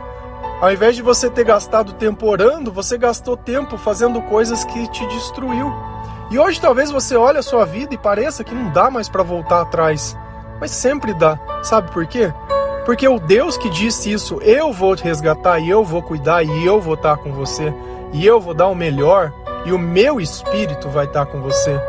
ao 0.61 0.73
invés 0.73 0.95
de 0.95 1.03
você 1.03 1.29
ter 1.29 1.45
gastado 1.45 1.93
tempo 1.95 2.27
orando, 2.27 2.71
você 2.71 2.97
gastou 2.97 3.37
tempo 3.37 3.77
fazendo 3.77 4.23
coisas 4.23 4.65
que 4.65 4.89
te 4.91 5.05
destruiu. 5.09 5.73
E 6.31 6.39
hoje 6.39 6.61
talvez 6.61 6.91
você 6.91 7.17
olhe 7.17 7.39
a 7.39 7.43
sua 7.43 7.65
vida 7.65 7.93
e 7.93 7.99
pareça 7.99 8.45
que 8.45 8.55
não 8.55 8.71
dá 8.71 8.89
mais 8.89 9.09
para 9.09 9.25
voltar 9.25 9.61
atrás. 9.61 10.17
Mas 10.61 10.71
sempre 10.71 11.13
dá. 11.13 11.39
Sabe 11.65 11.91
por 11.91 12.07
quê? 12.07 12.33
Porque 12.85 13.07
o 13.09 13.19
Deus 13.19 13.57
que 13.57 13.69
disse 13.69 14.13
isso, 14.13 14.41
eu 14.43 14.73
vou 14.73 14.95
te 14.95 15.03
resgatar 15.03 15.59
e 15.59 15.69
eu 15.69 15.85
vou 15.85 16.03
cuidar 16.03 16.45
e 16.45 16.65
eu 16.65 16.81
vou 16.81 16.95
estar 16.95 17.17
com 17.17 17.33
você 17.33 17.75
e 18.13 18.25
eu 18.25 18.41
vou 18.41 18.55
dar 18.55 18.69
o 18.69 18.75
melhor 18.75 19.33
e 19.67 19.73
o 19.73 19.79
meu 19.79 20.21
espírito 20.21 20.89
vai 20.89 21.07
estar 21.07 21.27
com 21.27 21.41
você. 21.41 21.81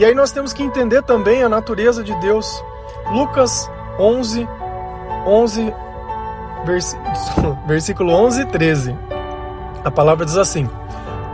E 0.00 0.04
aí 0.06 0.14
nós 0.14 0.32
temos 0.32 0.54
que 0.54 0.62
entender 0.62 1.02
também 1.02 1.42
a 1.42 1.48
natureza 1.48 2.02
de 2.02 2.14
Deus. 2.20 2.64
Lucas 3.12 3.70
11, 3.98 4.48
11, 5.26 5.74
versículo 7.68 8.10
11 8.14 8.40
e 8.40 8.46
13. 8.46 8.98
A 9.84 9.90
palavra 9.90 10.24
diz 10.24 10.38
assim: 10.38 10.70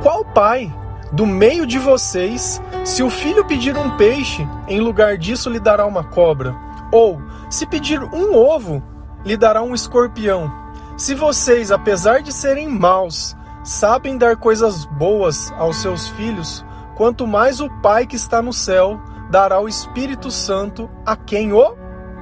Qual 0.02 0.24
pai 0.24 0.74
do 1.12 1.24
meio 1.24 1.64
de 1.64 1.78
vocês, 1.78 2.60
se 2.84 3.04
o 3.04 3.08
filho 3.08 3.44
pedir 3.44 3.76
um 3.76 3.96
peixe, 3.96 4.44
em 4.66 4.80
lugar 4.80 5.16
disso 5.16 5.48
lhe 5.48 5.60
dará 5.60 5.86
uma 5.86 6.02
cobra? 6.02 6.52
Ou, 6.90 7.22
se 7.48 7.66
pedir 7.66 8.02
um 8.02 8.34
ovo, 8.34 8.82
lhe 9.24 9.36
dará 9.36 9.62
um 9.62 9.76
escorpião? 9.76 10.52
Se 10.96 11.14
vocês, 11.14 11.70
apesar 11.70 12.20
de 12.20 12.32
serem 12.32 12.66
maus, 12.66 13.36
sabem 13.62 14.18
dar 14.18 14.34
coisas 14.34 14.84
boas 14.86 15.52
aos 15.56 15.76
seus 15.76 16.08
filhos, 16.08 16.65
quanto 16.96 17.26
mais 17.26 17.60
o 17.60 17.68
Pai 17.80 18.06
que 18.06 18.16
está 18.16 18.42
no 18.42 18.52
céu 18.52 18.98
dará 19.30 19.60
o 19.60 19.68
Espírito 19.68 20.30
Santo 20.30 20.90
a 21.04 21.14
quem 21.14 21.52
o 21.52 21.76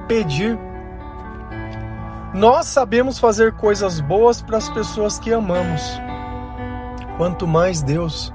pedir. 0.07 0.59
Nós 2.33 2.67
sabemos 2.67 3.17
fazer 3.17 3.53
coisas 3.53 4.01
boas 4.01 4.41
para 4.41 4.57
as 4.57 4.69
pessoas 4.69 5.17
que 5.17 5.31
amamos, 5.31 5.81
quanto 7.17 7.47
mais 7.47 7.81
Deus. 7.81 8.33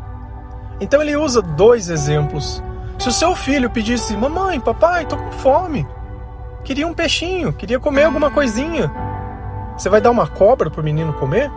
Então 0.81 1.03
ele 1.03 1.15
usa 1.15 1.43
dois 1.43 1.91
exemplos. 1.91 2.63
Se 2.99 3.09
o 3.09 3.13
seu 3.13 3.35
filho 3.37 3.69
pedisse: 3.69 4.17
Mamãe, 4.17 4.59
papai, 4.59 5.03
estou 5.03 5.19
com 5.19 5.33
fome, 5.33 5.87
queria 6.65 6.87
um 6.87 6.95
peixinho, 6.95 7.53
queria 7.53 7.79
comer 7.79 8.05
alguma 8.05 8.31
coisinha, 8.31 8.91
você 9.77 9.91
vai 9.91 10.01
dar 10.01 10.11
uma 10.11 10.27
cobra 10.27 10.71
para 10.71 10.81
o 10.81 10.85
menino 10.85 11.13
comer? 11.15 11.51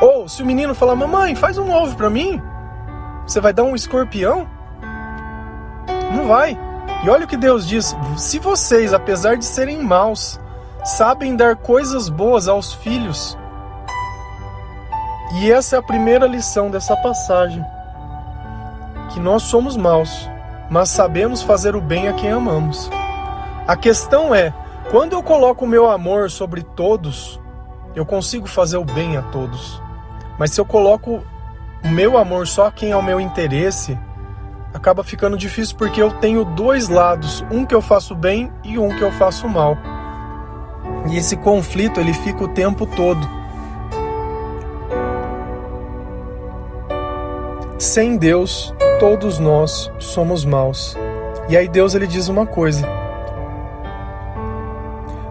Ou 0.00 0.26
se 0.26 0.42
o 0.42 0.46
menino 0.46 0.74
falar: 0.74 0.94
Mamãe, 0.94 1.34
faz 1.34 1.58
um 1.58 1.70
ovo 1.70 1.94
para 1.94 2.08
mim, 2.08 2.40
você 3.26 3.40
vai 3.40 3.52
dar 3.52 3.64
um 3.64 3.74
escorpião? 3.74 4.48
Não 6.14 6.26
vai. 6.26 6.58
E 7.04 7.10
olha 7.10 7.24
o 7.24 7.28
que 7.28 7.36
Deus 7.36 7.66
diz: 7.66 7.96
se 8.16 8.38
vocês, 8.38 8.92
apesar 8.92 9.36
de 9.36 9.44
serem 9.44 9.82
maus, 9.82 10.38
sabem 10.84 11.36
dar 11.36 11.56
coisas 11.56 12.08
boas 12.08 12.48
aos 12.48 12.72
filhos. 12.74 13.36
E 15.34 15.50
essa 15.50 15.76
é 15.76 15.78
a 15.78 15.82
primeira 15.82 16.26
lição 16.26 16.70
dessa 16.70 16.96
passagem: 16.96 17.64
que 19.12 19.20
nós 19.20 19.42
somos 19.42 19.76
maus, 19.76 20.28
mas 20.70 20.90
sabemos 20.90 21.42
fazer 21.42 21.74
o 21.74 21.80
bem 21.80 22.08
a 22.08 22.12
quem 22.12 22.30
amamos. 22.30 22.90
A 23.66 23.76
questão 23.76 24.34
é: 24.34 24.52
quando 24.90 25.14
eu 25.14 25.22
coloco 25.22 25.64
o 25.64 25.68
meu 25.68 25.90
amor 25.90 26.30
sobre 26.30 26.62
todos, 26.62 27.40
eu 27.94 28.04
consigo 28.04 28.46
fazer 28.46 28.76
o 28.76 28.84
bem 28.84 29.16
a 29.16 29.22
todos. 29.22 29.80
Mas 30.38 30.52
se 30.52 30.60
eu 30.60 30.64
coloco 30.64 31.22
o 31.84 31.88
meu 31.88 32.16
amor 32.16 32.46
só 32.46 32.70
quem 32.70 32.90
é 32.90 32.96
o 32.96 33.02
meu 33.02 33.20
interesse, 33.20 33.98
acaba 34.72 35.04
ficando 35.04 35.36
difícil 35.36 35.76
porque 35.76 36.00
eu 36.00 36.10
tenho 36.12 36.44
dois 36.44 36.88
lados, 36.88 37.44
um 37.50 37.64
que 37.64 37.74
eu 37.74 37.82
faço 37.82 38.14
bem 38.14 38.52
e 38.64 38.78
um 38.78 38.88
que 38.96 39.02
eu 39.02 39.12
faço 39.12 39.48
mal. 39.48 39.76
E 41.10 41.16
esse 41.16 41.36
conflito 41.36 42.00
ele 42.00 42.12
fica 42.12 42.44
o 42.44 42.48
tempo 42.48 42.86
todo. 42.86 43.28
Sem 47.78 48.16
Deus, 48.16 48.72
todos 49.00 49.38
nós 49.40 49.90
somos 49.98 50.44
maus. 50.44 50.96
E 51.48 51.56
aí 51.56 51.66
Deus 51.68 51.94
ele 51.94 52.06
diz 52.06 52.28
uma 52.28 52.46
coisa: 52.46 52.88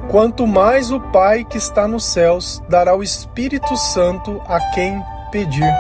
Quanto 0.10 0.46
mais 0.46 0.92
o 0.92 1.00
Pai 1.00 1.46
que 1.46 1.58
está 1.58 1.88
nos 1.88 2.04
céus 2.04 2.62
dará 2.68 2.94
o 2.94 3.02
Espírito 3.02 3.78
Santo 3.78 4.42
a 4.46 4.60
quem 4.74 5.02
pedir. 5.32 5.74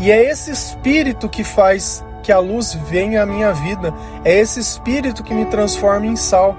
E 0.00 0.10
é 0.10 0.30
esse 0.30 0.50
espírito 0.50 1.28
que 1.28 1.44
faz 1.44 2.04
que 2.22 2.32
a 2.32 2.38
luz 2.38 2.74
venha 2.74 3.22
à 3.22 3.26
minha 3.26 3.52
vida. 3.52 3.94
É 4.24 4.32
esse 4.40 4.58
espírito 4.58 5.22
que 5.22 5.34
me 5.34 5.44
transforma 5.44 6.06
em 6.06 6.16
sal. 6.16 6.56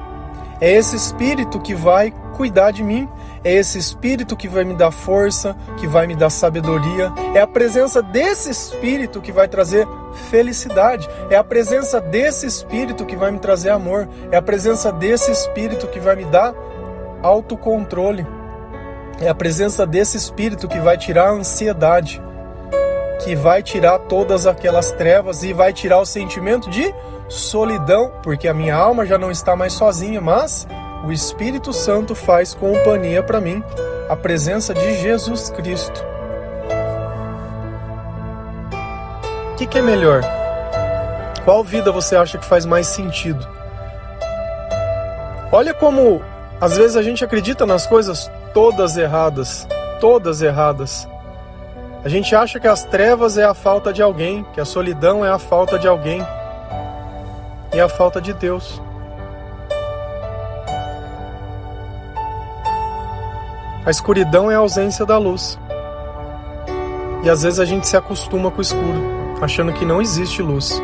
É 0.62 0.72
esse 0.72 0.96
espírito 0.96 1.60
que 1.60 1.74
vai 1.74 2.14
cuidar 2.34 2.72
de 2.72 2.84
mim. 2.84 3.10
É 3.44 3.54
esse 3.54 3.78
espírito 3.78 4.36
que 4.36 4.48
vai 4.48 4.64
me 4.64 4.74
dar 4.74 4.92
força, 4.92 5.56
que 5.78 5.88
vai 5.88 6.08
me 6.08 6.16
dar 6.16 6.30
sabedoria. 6.30 7.12
É 7.34 7.42
a 7.42 7.48
presença 7.48 8.02
desse 8.02 8.50
espírito 8.50 9.22
que 9.22 9.32
vai 9.32 9.48
trazer 9.48 9.88
felicidade. 10.30 11.10
É 11.30 11.36
a 11.36 11.44
presença 11.44 12.00
desse 12.00 12.46
espírito 12.46 13.06
que 13.06 13.16
vai 13.16 13.32
me 13.32 13.40
trazer 13.40 13.70
amor. 13.70 14.08
É 14.32 14.38
a 14.38 14.42
presença 14.42 14.92
desse 14.92 15.32
espírito 15.32 15.88
que 15.88 16.00
vai 16.00 16.16
me 16.16 16.26
dar 16.26 16.54
autocontrole. 17.22 18.26
É 19.20 19.30
a 19.30 19.36
presença 19.36 19.86
desse 19.86 20.18
espírito 20.18 20.68
que 20.68 20.80
vai 20.80 20.98
tirar 20.98 21.30
a 21.30 21.34
ansiedade 21.34 22.22
que 23.24 23.36
vai 23.36 23.64
tirar 23.64 24.00
todas 24.00 24.46
aquelas 24.46 24.92
trevas 24.92 25.44
e 25.44 25.54
vai 25.54 25.74
tirar 25.74 26.00
o 26.00 26.06
sentimento 26.06 26.70
de 26.70 26.94
solidão, 27.28 28.12
porque 28.22 28.48
a 28.48 28.54
minha 28.54 28.76
alma 28.76 29.06
já 29.06 29.18
não 29.18 29.32
está 29.32 29.56
mais 29.56 29.74
sozinha, 29.74 30.22
mas 30.22 30.68
o 31.06 31.12
Espírito 31.12 31.74
Santo 31.74 32.14
faz 32.14 32.54
companhia 32.54 33.24
para 33.24 33.42
mim, 33.42 33.64
a 34.10 34.16
presença 34.16 34.74
de 34.74 35.02
Jesus 35.02 35.50
Cristo. 35.50 36.06
O 39.52 39.56
que, 39.56 39.66
que 39.66 39.80
é 39.80 39.82
melhor? 39.82 40.22
Qual 41.44 41.64
vida 41.64 41.92
você 41.92 42.16
acha 42.16 42.38
que 42.38 42.46
faz 42.46 42.66
mais 42.66 42.88
sentido? 42.88 43.48
Olha 45.52 45.74
como 45.74 46.22
às 46.60 46.78
vezes 46.78 46.96
a 46.96 47.04
gente 47.04 47.24
acredita 47.24 47.66
nas 47.66 47.86
coisas 47.86 48.32
todas 48.54 48.98
erradas, 48.98 49.68
todas 50.00 50.42
erradas. 50.42 51.08
A 52.06 52.08
gente 52.08 52.36
acha 52.36 52.60
que 52.60 52.68
as 52.68 52.84
trevas 52.84 53.36
é 53.36 53.44
a 53.44 53.56
falta 53.56 53.92
de 53.92 54.00
alguém, 54.00 54.46
que 54.54 54.62
a 54.62 54.66
solidão 54.66 55.26
é 55.26 55.30
a 55.32 55.40
falta 55.40 55.80
de 55.80 55.88
alguém 55.88 56.24
e 57.74 57.80
a 57.80 57.90
falta 57.90 58.22
de 58.22 58.32
Deus. 58.32 58.80
A 63.84 63.90
escuridão 63.90 64.52
é 64.52 64.56
a 64.56 64.60
ausência 64.60 65.04
da 65.04 65.18
luz. 65.18 65.58
E 67.24 67.30
às 67.30 67.42
vezes 67.42 67.60
a 67.60 67.66
gente 67.66 67.88
se 67.88 67.98
acostuma 67.98 68.52
com 68.52 68.60
o 68.60 68.62
escuro, 68.62 69.02
achando 69.42 69.74
que 69.74 69.84
não 69.84 70.00
existe 70.00 70.44
luz. 70.44 70.80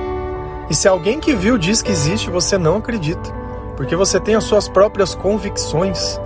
E 0.72 0.74
se 0.74 0.88
alguém 0.88 1.20
que 1.20 1.36
viu 1.36 1.56
diz 1.56 1.84
que 1.84 1.92
existe, 1.92 2.32
você 2.32 2.58
não 2.58 2.78
acredita, 2.78 3.32
porque 3.78 3.96
você 3.96 4.20
tem 4.20 4.34
as 4.34 4.46
suas 4.46 4.68
próprias 4.68 5.14
convicções. 5.14 6.20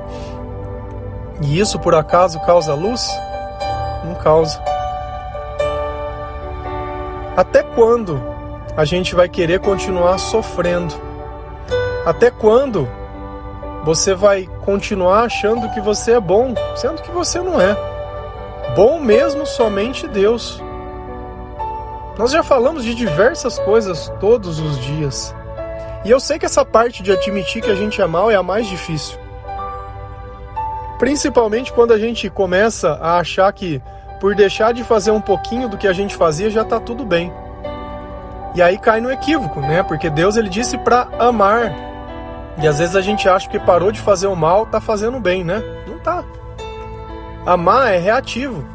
E 1.41 1.59
isso 1.59 1.77
por 1.79 1.93
acaso 1.93 2.39
causa 2.45 2.73
luz? 2.73 3.05
Não 4.05 4.15
causa. 4.15 4.74
Até 7.35 7.63
quando 7.63 8.21
a 8.77 8.85
gente 8.85 9.13
vai 9.13 9.27
querer 9.27 9.59
continuar 9.59 10.17
sofrendo? 10.17 10.93
Até 12.05 12.31
quando 12.31 12.87
você 13.83 14.15
vai 14.15 14.49
continuar 14.63 15.25
achando 15.25 15.69
que 15.71 15.81
você 15.81 16.13
é 16.13 16.19
bom, 16.19 16.53
sendo 16.75 17.01
que 17.01 17.11
você 17.11 17.41
não 17.41 17.59
é. 17.59 17.75
Bom 18.73 18.99
mesmo 18.99 19.45
somente 19.45 20.07
Deus. 20.07 20.61
Nós 22.17 22.31
já 22.31 22.41
falamos 22.41 22.85
de 22.85 22.95
diversas 22.95 23.59
coisas 23.59 24.09
todos 24.19 24.59
os 24.59 24.79
dias. 24.79 25.35
E 26.05 26.11
eu 26.11 26.21
sei 26.21 26.39
que 26.39 26.45
essa 26.45 26.63
parte 26.63 27.03
de 27.03 27.11
admitir 27.11 27.61
que 27.61 27.69
a 27.69 27.75
gente 27.75 28.01
é 28.01 28.07
mal 28.07 28.31
é 28.31 28.35
a 28.35 28.43
mais 28.43 28.65
difícil. 28.67 29.19
Principalmente 30.97 31.73
quando 31.73 31.91
a 31.91 31.99
gente 31.99 32.29
começa 32.29 32.93
a 33.01 33.17
achar 33.17 33.51
que 33.51 33.81
por 34.25 34.33
deixar 34.33 34.73
de 34.73 34.83
fazer 34.83 35.11
um 35.11 35.21
pouquinho 35.21 35.69
do 35.69 35.77
que 35.77 35.87
a 35.87 35.93
gente 35.93 36.15
fazia 36.15 36.49
já 36.49 36.63
está 36.63 36.79
tudo 36.79 37.05
bem. 37.05 37.31
E 38.55 38.61
aí 38.61 38.75
cai 38.75 38.99
no 38.99 39.11
equívoco, 39.11 39.61
né? 39.61 39.83
Porque 39.83 40.09
Deus 40.09 40.35
ele 40.35 40.49
disse 40.49 40.79
para 40.79 41.07
amar 41.19 41.71
e 42.57 42.67
às 42.67 42.79
vezes 42.79 42.95
a 42.95 43.01
gente 43.01 43.29
acha 43.29 43.47
que 43.47 43.59
parou 43.59 43.91
de 43.91 43.99
fazer 44.01 44.25
o 44.25 44.35
mal, 44.35 44.65
tá 44.65 44.81
fazendo 44.81 45.19
bem, 45.19 45.43
né? 45.43 45.61
Não 45.87 45.99
tá. 45.99 46.23
Amar 47.45 47.93
é 47.93 47.99
reativo. 47.99 48.65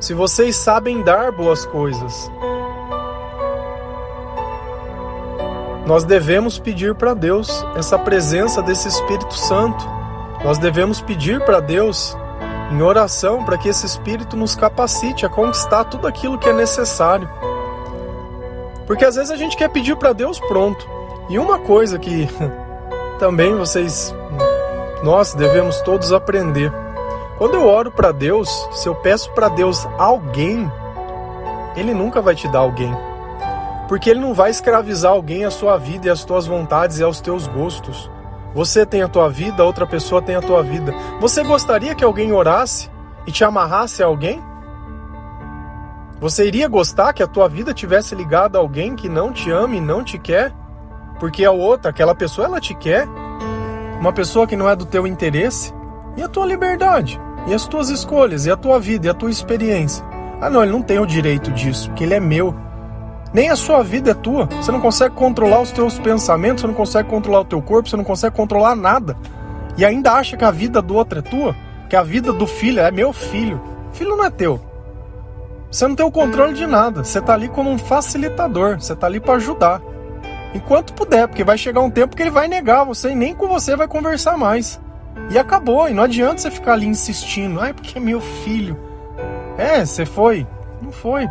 Se 0.00 0.14
vocês 0.14 0.56
sabem 0.56 1.02
dar 1.02 1.30
boas 1.30 1.66
coisas, 1.66 2.32
nós 5.84 6.02
devemos 6.02 6.58
pedir 6.58 6.94
para 6.94 7.12
Deus 7.12 7.62
essa 7.76 7.98
presença 7.98 8.62
desse 8.62 8.88
Espírito 8.88 9.34
Santo. 9.34 9.86
Nós 10.42 10.56
devemos 10.56 10.98
pedir 10.98 11.44
para 11.44 11.60
Deus 11.60 12.16
em 12.70 12.82
oração 12.82 13.44
para 13.44 13.56
que 13.56 13.68
esse 13.68 13.86
Espírito 13.86 14.36
nos 14.36 14.54
capacite 14.54 15.24
a 15.24 15.28
conquistar 15.28 15.84
tudo 15.84 16.06
aquilo 16.06 16.38
que 16.38 16.48
é 16.48 16.52
necessário. 16.52 17.28
Porque 18.86 19.04
às 19.04 19.16
vezes 19.16 19.30
a 19.30 19.36
gente 19.36 19.56
quer 19.56 19.68
pedir 19.68 19.96
para 19.96 20.12
Deus 20.12 20.38
pronto. 20.40 20.88
E 21.28 21.38
uma 21.38 21.58
coisa 21.58 21.98
que 21.98 22.28
também 23.18 23.54
vocês, 23.54 24.14
nós 25.02 25.34
devemos 25.34 25.80
todos 25.82 26.12
aprender. 26.12 26.72
Quando 27.36 27.54
eu 27.54 27.66
oro 27.66 27.90
para 27.90 28.12
Deus, 28.12 28.48
se 28.72 28.88
eu 28.88 28.94
peço 28.94 29.30
para 29.32 29.48
Deus 29.48 29.86
alguém, 29.98 30.70
Ele 31.76 31.94
nunca 31.94 32.20
vai 32.20 32.34
te 32.34 32.48
dar 32.48 32.60
alguém. 32.60 32.94
Porque 33.86 34.10
Ele 34.10 34.20
não 34.20 34.34
vai 34.34 34.50
escravizar 34.50 35.12
alguém 35.12 35.44
à 35.44 35.50
sua 35.50 35.76
vida 35.78 36.08
e 36.08 36.10
às 36.10 36.24
tuas 36.24 36.46
vontades 36.46 36.98
e 36.98 37.02
aos 37.02 37.20
teus 37.20 37.46
gostos. 37.46 38.10
Você 38.54 38.86
tem 38.86 39.02
a 39.02 39.08
tua 39.08 39.28
vida, 39.28 39.64
outra 39.64 39.86
pessoa 39.86 40.22
tem 40.22 40.34
a 40.34 40.40
tua 40.40 40.62
vida. 40.62 40.92
Você 41.20 41.42
gostaria 41.44 41.94
que 41.94 42.04
alguém 42.04 42.32
orasse 42.32 42.90
e 43.26 43.32
te 43.32 43.44
amarrasse 43.44 44.02
a 44.02 44.06
alguém? 44.06 44.42
Você 46.20 46.46
iria 46.46 46.66
gostar 46.66 47.12
que 47.12 47.22
a 47.22 47.26
tua 47.28 47.48
vida 47.48 47.72
tivesse 47.72 48.14
ligada 48.14 48.58
a 48.58 48.60
alguém 48.60 48.96
que 48.96 49.08
não 49.08 49.32
te 49.32 49.50
ama 49.50 49.76
e 49.76 49.80
não 49.80 50.02
te 50.02 50.18
quer? 50.18 50.52
Porque 51.20 51.44
a 51.44 51.52
outra, 51.52 51.90
aquela 51.90 52.14
pessoa, 52.14 52.46
ela 52.46 52.60
te 52.60 52.74
quer. 52.74 53.06
Uma 54.00 54.12
pessoa 54.12 54.46
que 54.46 54.56
não 54.56 54.68
é 54.68 54.74
do 54.74 54.86
teu 54.86 55.06
interesse. 55.06 55.72
E 56.16 56.22
a 56.22 56.28
tua 56.28 56.46
liberdade? 56.46 57.20
E 57.46 57.54
as 57.54 57.66
tuas 57.66 57.88
escolhas? 57.88 58.46
E 58.46 58.50
a 58.50 58.56
tua 58.56 58.80
vida? 58.80 59.06
E 59.06 59.10
a 59.10 59.14
tua 59.14 59.30
experiência? 59.30 60.04
Ah, 60.40 60.50
não, 60.50 60.62
ele 60.62 60.72
não 60.72 60.82
tem 60.82 60.98
o 60.98 61.06
direito 61.06 61.50
disso, 61.52 61.88
porque 61.88 62.04
ele 62.04 62.14
é 62.14 62.20
meu. 62.20 62.54
Nem 63.32 63.50
a 63.50 63.56
sua 63.56 63.82
vida 63.82 64.12
é 64.12 64.14
tua. 64.14 64.46
Você 64.46 64.72
não 64.72 64.80
consegue 64.80 65.14
controlar 65.14 65.60
os 65.60 65.70
teus 65.70 65.98
pensamentos, 65.98 66.62
você 66.62 66.66
não 66.66 66.74
consegue 66.74 67.08
controlar 67.08 67.40
o 67.40 67.44
teu 67.44 67.60
corpo, 67.60 67.88
você 67.88 67.96
não 67.96 68.04
consegue 68.04 68.34
controlar 68.34 68.74
nada. 68.74 69.16
E 69.76 69.84
ainda 69.84 70.12
acha 70.12 70.36
que 70.36 70.44
a 70.44 70.50
vida 70.50 70.80
do 70.80 70.94
outro 70.94 71.18
é 71.18 71.22
tua? 71.22 71.54
Que 71.88 71.96
a 71.96 72.02
vida 72.02 72.32
do 72.32 72.46
filho 72.46 72.80
é 72.80 72.90
meu 72.90 73.12
filho. 73.12 73.60
Filho 73.92 74.16
não 74.16 74.24
é 74.24 74.30
teu. 74.30 74.60
Você 75.70 75.86
não 75.86 75.94
tem 75.94 76.06
o 76.06 76.10
controle 76.10 76.54
de 76.54 76.66
nada. 76.66 77.04
Você 77.04 77.18
está 77.18 77.34
ali 77.34 77.48
como 77.48 77.70
um 77.70 77.78
facilitador. 77.78 78.80
Você 78.80 78.94
está 78.94 79.06
ali 79.06 79.20
para 79.20 79.34
ajudar 79.34 79.80
enquanto 80.54 80.94
puder, 80.94 81.28
porque 81.28 81.44
vai 81.44 81.58
chegar 81.58 81.80
um 81.80 81.90
tempo 81.90 82.16
que 82.16 82.22
ele 82.22 82.30
vai 82.30 82.48
negar 82.48 82.84
você 82.84 83.10
e 83.10 83.14
nem 83.14 83.34
com 83.34 83.46
você 83.46 83.76
vai 83.76 83.88
conversar 83.88 84.36
mais. 84.36 84.80
E 85.30 85.38
acabou, 85.38 85.88
e 85.88 85.94
não 85.94 86.04
adianta 86.04 86.38
você 86.38 86.50
ficar 86.50 86.74
ali 86.74 86.86
insistindo, 86.86 87.60
ai, 87.60 87.72
porque 87.72 87.98
é 87.98 88.00
meu 88.00 88.20
filho. 88.20 88.78
É, 89.56 89.84
você 89.84 90.06
foi? 90.06 90.46
Não 90.80 90.92
foi. 90.92 91.28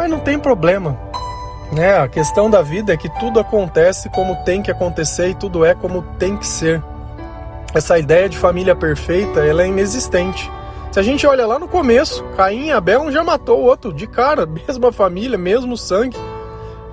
Mas 0.00 0.08
não 0.08 0.18
tem 0.18 0.38
problema. 0.38 0.98
Né? 1.70 1.98
A 1.98 2.08
questão 2.08 2.48
da 2.48 2.62
vida 2.62 2.90
é 2.90 2.96
que 2.96 3.10
tudo 3.20 3.38
acontece 3.38 4.08
como 4.08 4.34
tem 4.46 4.62
que 4.62 4.70
acontecer 4.70 5.28
e 5.28 5.34
tudo 5.34 5.62
é 5.62 5.74
como 5.74 6.00
tem 6.18 6.38
que 6.38 6.46
ser. 6.46 6.82
Essa 7.74 7.98
ideia 7.98 8.26
de 8.26 8.38
família 8.38 8.74
perfeita, 8.74 9.40
ela 9.40 9.62
é 9.62 9.66
inexistente. 9.66 10.50
Se 10.90 10.98
a 10.98 11.02
gente 11.02 11.26
olha 11.26 11.46
lá 11.46 11.58
no 11.58 11.68
começo, 11.68 12.24
Caim 12.34 12.68
e 12.68 12.72
Abel 12.72 13.02
um 13.02 13.12
já 13.12 13.22
matou 13.22 13.60
o 13.60 13.64
outro 13.64 13.92
de 13.92 14.06
cara, 14.06 14.46
mesma 14.66 14.90
família, 14.90 15.36
mesmo 15.36 15.76
sangue. 15.76 16.16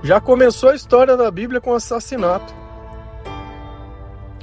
Já 0.02 0.20
começou 0.20 0.68
a 0.68 0.74
história 0.74 1.16
da 1.16 1.30
Bíblia 1.30 1.62
com 1.62 1.72
assassinato. 1.72 2.52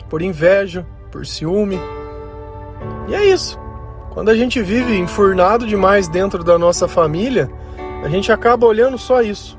Por 0.10 0.24
inveja, 0.24 0.88
por 1.12 1.24
ciúme. 1.24 1.80
E 3.08 3.14
é 3.14 3.26
isso. 3.26 3.60
Quando 4.10 4.30
a 4.30 4.36
gente 4.36 4.60
vive 4.60 4.98
enfurnado 4.98 5.68
demais 5.68 6.08
dentro 6.08 6.44
da 6.44 6.58
nossa 6.58 6.88
família, 6.88 7.48
a 8.06 8.10
gente 8.10 8.32
acaba 8.32 8.68
olhando 8.68 9.00
só 9.00 9.22
isso. 9.22 9.58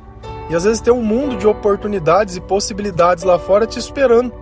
E 0.48 0.54
às 0.54 0.62
vezes 0.62 0.80
tem 0.80 0.92
um 0.92 1.02
mundo 1.02 1.36
de 1.36 1.48
oportunidades 1.48 2.36
e 2.36 2.40
possibilidades 2.40 3.24
lá 3.24 3.40
fora 3.40 3.66
te 3.66 3.76
esperando. 3.76 4.32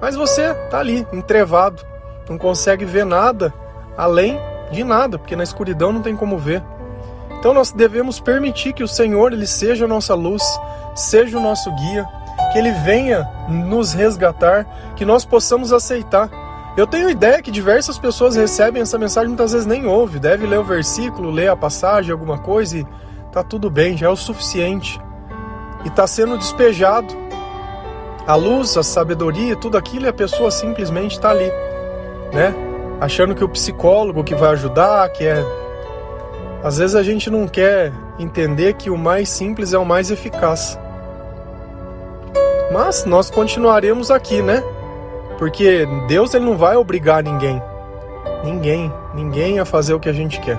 Mas 0.00 0.16
você 0.16 0.54
tá 0.70 0.78
ali, 0.78 1.06
entrevado, 1.12 1.84
não 2.26 2.38
consegue 2.38 2.86
ver 2.86 3.04
nada 3.04 3.52
além 3.98 4.40
de 4.72 4.82
nada, 4.82 5.18
porque 5.18 5.36
na 5.36 5.42
escuridão 5.42 5.92
não 5.92 6.00
tem 6.00 6.16
como 6.16 6.38
ver. 6.38 6.62
Então 7.38 7.52
nós 7.52 7.70
devemos 7.70 8.18
permitir 8.18 8.72
que 8.72 8.82
o 8.82 8.88
Senhor 8.88 9.30
ele 9.30 9.46
seja 9.46 9.84
a 9.84 9.88
nossa 9.88 10.14
luz, 10.14 10.42
seja 10.94 11.36
o 11.36 11.42
nosso 11.42 11.70
guia, 11.72 12.08
que 12.52 12.58
ele 12.58 12.72
venha 12.72 13.28
nos 13.46 13.92
resgatar, 13.92 14.94
que 14.96 15.04
nós 15.04 15.26
possamos 15.26 15.70
aceitar. 15.70 16.30
Eu 16.78 16.86
tenho 16.86 17.10
ideia 17.10 17.42
que 17.42 17.50
diversas 17.50 17.98
pessoas 17.98 18.36
recebem 18.36 18.80
essa 18.80 18.96
mensagem 18.96 19.28
muitas 19.28 19.52
vezes 19.52 19.66
nem 19.66 19.86
ouve, 19.86 20.18
deve 20.18 20.46
ler 20.46 20.60
o 20.60 20.64
versículo, 20.64 21.30
ler 21.30 21.48
a 21.48 21.56
passagem, 21.56 22.10
alguma 22.10 22.38
coisa 22.38 22.78
e 22.78 22.86
tá 23.32 23.42
tudo 23.42 23.70
bem, 23.70 23.96
já 23.96 24.06
é 24.06 24.10
o 24.10 24.16
suficiente. 24.16 25.00
E 25.84 25.88
está 25.88 26.06
sendo 26.06 26.36
despejado 26.36 27.14
a 28.26 28.34
luz, 28.34 28.76
a 28.76 28.82
sabedoria, 28.82 29.56
tudo 29.56 29.76
aquilo 29.76 30.04
e 30.04 30.08
a 30.08 30.12
pessoa 30.12 30.50
simplesmente 30.50 31.12
está 31.12 31.30
ali, 31.30 31.50
né? 32.32 32.54
Achando 33.00 33.34
que 33.34 33.42
o 33.42 33.48
psicólogo 33.48 34.22
que 34.22 34.34
vai 34.34 34.50
ajudar, 34.50 35.08
que 35.10 35.24
é 35.24 35.42
às 36.62 36.76
vezes 36.76 36.94
a 36.94 37.02
gente 37.02 37.30
não 37.30 37.48
quer 37.48 37.90
entender 38.18 38.74
que 38.74 38.90
o 38.90 38.98
mais 38.98 39.30
simples 39.30 39.72
é 39.72 39.78
o 39.78 39.84
mais 39.84 40.10
eficaz. 40.10 40.78
Mas 42.70 43.04
nós 43.06 43.30
continuaremos 43.30 44.10
aqui, 44.10 44.42
né? 44.42 44.62
Porque 45.38 45.86
Deus 46.06 46.34
ele 46.34 46.44
não 46.44 46.58
vai 46.58 46.76
obrigar 46.76 47.22
ninguém. 47.22 47.60
Ninguém, 48.44 48.92
ninguém 49.14 49.58
a 49.58 49.64
fazer 49.64 49.94
o 49.94 50.00
que 50.00 50.08
a 50.08 50.12
gente 50.12 50.38
quer. 50.40 50.58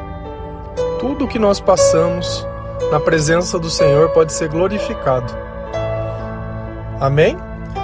Tudo 1.00 1.28
que 1.28 1.38
nós 1.38 1.60
passamos 1.60 2.46
na 2.90 3.00
presença 3.00 3.60
do 3.60 3.70
Senhor 3.70 4.10
pode 4.10 4.34
ser 4.34 4.50
glorificado. 4.50 5.32
Amém? 7.00 7.38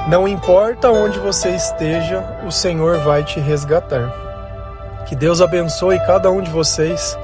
Não 0.08 0.28
importa 0.28 0.90
onde 0.90 1.20
você 1.20 1.50
esteja, 1.50 2.24
o 2.46 2.52
Senhor 2.52 3.00
vai 3.00 3.24
te 3.24 3.40
resgatar. 3.40 4.14
Que 5.06 5.16
Deus 5.16 5.42
abençoe 5.42 6.00
cada 6.06 6.32
um 6.32 6.42
de 6.42 6.50
vocês 6.50 7.18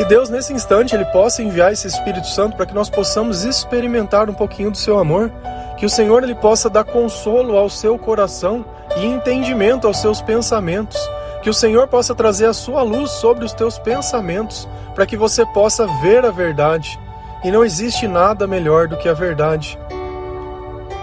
que 0.00 0.04
Deus, 0.06 0.30
nesse 0.30 0.52
instante, 0.52 0.94
Ele 0.94 1.04
possa 1.06 1.42
enviar 1.42 1.72
esse 1.72 1.86
Espírito 1.86 2.26
Santo 2.26 2.56
para 2.56 2.64
que 2.64 2.74
nós 2.74 2.88
possamos 2.88 3.44
experimentar 3.44 4.30
um 4.30 4.34
pouquinho 4.34 4.70
do 4.70 4.78
seu 4.78 4.98
amor. 4.98 5.30
Que 5.76 5.84
o 5.84 5.90
Senhor 5.90 6.22
ele 6.22 6.34
possa 6.34 6.70
dar 6.70 6.84
consolo 6.84 7.56
ao 7.56 7.68
seu 7.68 7.98
coração 7.98 8.64
e 8.96 9.04
entendimento 9.04 9.86
aos 9.86 9.98
seus 9.98 10.22
pensamentos. 10.22 10.98
Que 11.42 11.50
o 11.50 11.54
Senhor 11.54 11.86
possa 11.88 12.14
trazer 12.14 12.46
a 12.46 12.54
sua 12.54 12.82
luz 12.82 13.10
sobre 13.10 13.44
os 13.44 13.52
teus 13.52 13.78
pensamentos, 13.78 14.68
para 14.94 15.06
que 15.06 15.16
você 15.16 15.44
possa 15.46 15.86
ver 16.00 16.24
a 16.24 16.30
verdade. 16.30 16.98
E 17.42 17.50
não 17.50 17.64
existe 17.64 18.06
nada 18.06 18.46
melhor 18.46 18.86
do 18.86 18.96
que 18.96 19.08
a 19.08 19.14
verdade, 19.14 19.78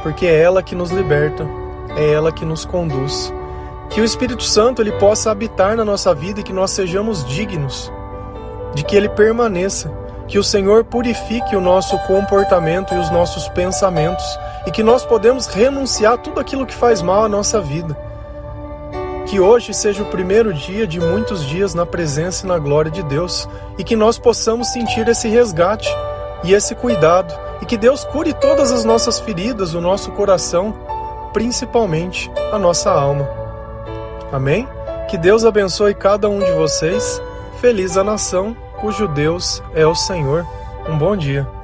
porque 0.04 0.28
é 0.28 0.39
ela 0.39 0.62
que 0.62 0.76
nos 0.76 0.91
liberta, 0.91 1.47
é 1.95 2.13
ela 2.13 2.32
que 2.32 2.45
nos 2.45 2.63
conduz. 2.63 3.34
Que 3.89 4.02
o 4.02 4.06
Espírito 4.06 4.43
Santo 4.43 4.82
ele 4.82 4.91
possa 4.93 5.32
habitar 5.32 5.76
na 5.76 5.84
nossa 5.84 6.13
vida 6.13 6.41
e 6.41 6.43
que 6.43 6.54
nós 6.54 6.71
sejamos 6.71 7.26
dignos 7.26 7.91
de 8.76 8.84
que 8.84 8.95
ele 8.95 9.10
permaneça. 9.10 9.91
Que 10.28 10.38
o 10.38 10.43
Senhor 10.43 10.84
purifique 10.84 11.56
o 11.56 11.62
nosso 11.62 11.97
comportamento 12.00 12.93
e 12.93 12.97
os 12.97 13.10
nossos 13.10 13.47
pensamentos 13.50 14.26
e 14.65 14.71
que 14.71 14.84
nós 14.84 15.06
podemos 15.06 15.47
renunciar 15.47 16.17
tudo 16.17 16.39
aquilo 16.39 16.65
que 16.65 16.73
faz 16.73 17.02
mal 17.02 17.23
à 17.23 17.30
nossa 17.30 17.62
vida. 17.62 17.97
Que 19.27 19.39
hoje 19.39 19.73
seja 19.73 20.03
o 20.03 20.05
primeiro 20.05 20.53
dia 20.53 20.87
de 20.87 20.99
muitos 20.99 21.45
dias 21.45 21.73
na 21.73 21.85
presença 21.85 22.45
e 22.45 22.47
na 22.47 22.57
glória 22.57 22.89
de 22.89 23.03
Deus 23.03 23.47
e 23.77 23.83
que 23.83 23.95
nós 23.95 24.17
possamos 24.17 24.69
sentir 24.69 25.07
esse 25.07 25.27
resgate 25.27 25.89
e 26.43 26.53
esse 26.53 26.73
cuidado 26.73 27.33
e 27.61 27.65
que 27.65 27.77
Deus 27.77 28.05
cure 28.05 28.33
todas 28.33 28.71
as 28.71 28.85
nossas 28.85 29.19
feridas, 29.19 29.73
o 29.73 29.81
nosso 29.81 30.11
coração, 30.11 30.73
principalmente 31.33 32.31
a 32.53 32.57
nossa 32.57 32.89
alma. 32.89 33.27
Amém? 34.31 34.67
Que 35.09 35.17
Deus 35.17 35.43
abençoe 35.43 35.93
cada 35.93 36.29
um 36.29 36.39
de 36.39 36.51
vocês. 36.53 37.21
Feliz 37.59 37.97
a 37.97 38.03
nação 38.03 38.55
cujo 38.79 39.07
Deus 39.07 39.61
é 39.73 39.85
o 39.85 39.95
Senhor. 39.95 40.45
Um 40.87 40.97
bom 40.97 41.17
dia. 41.17 41.57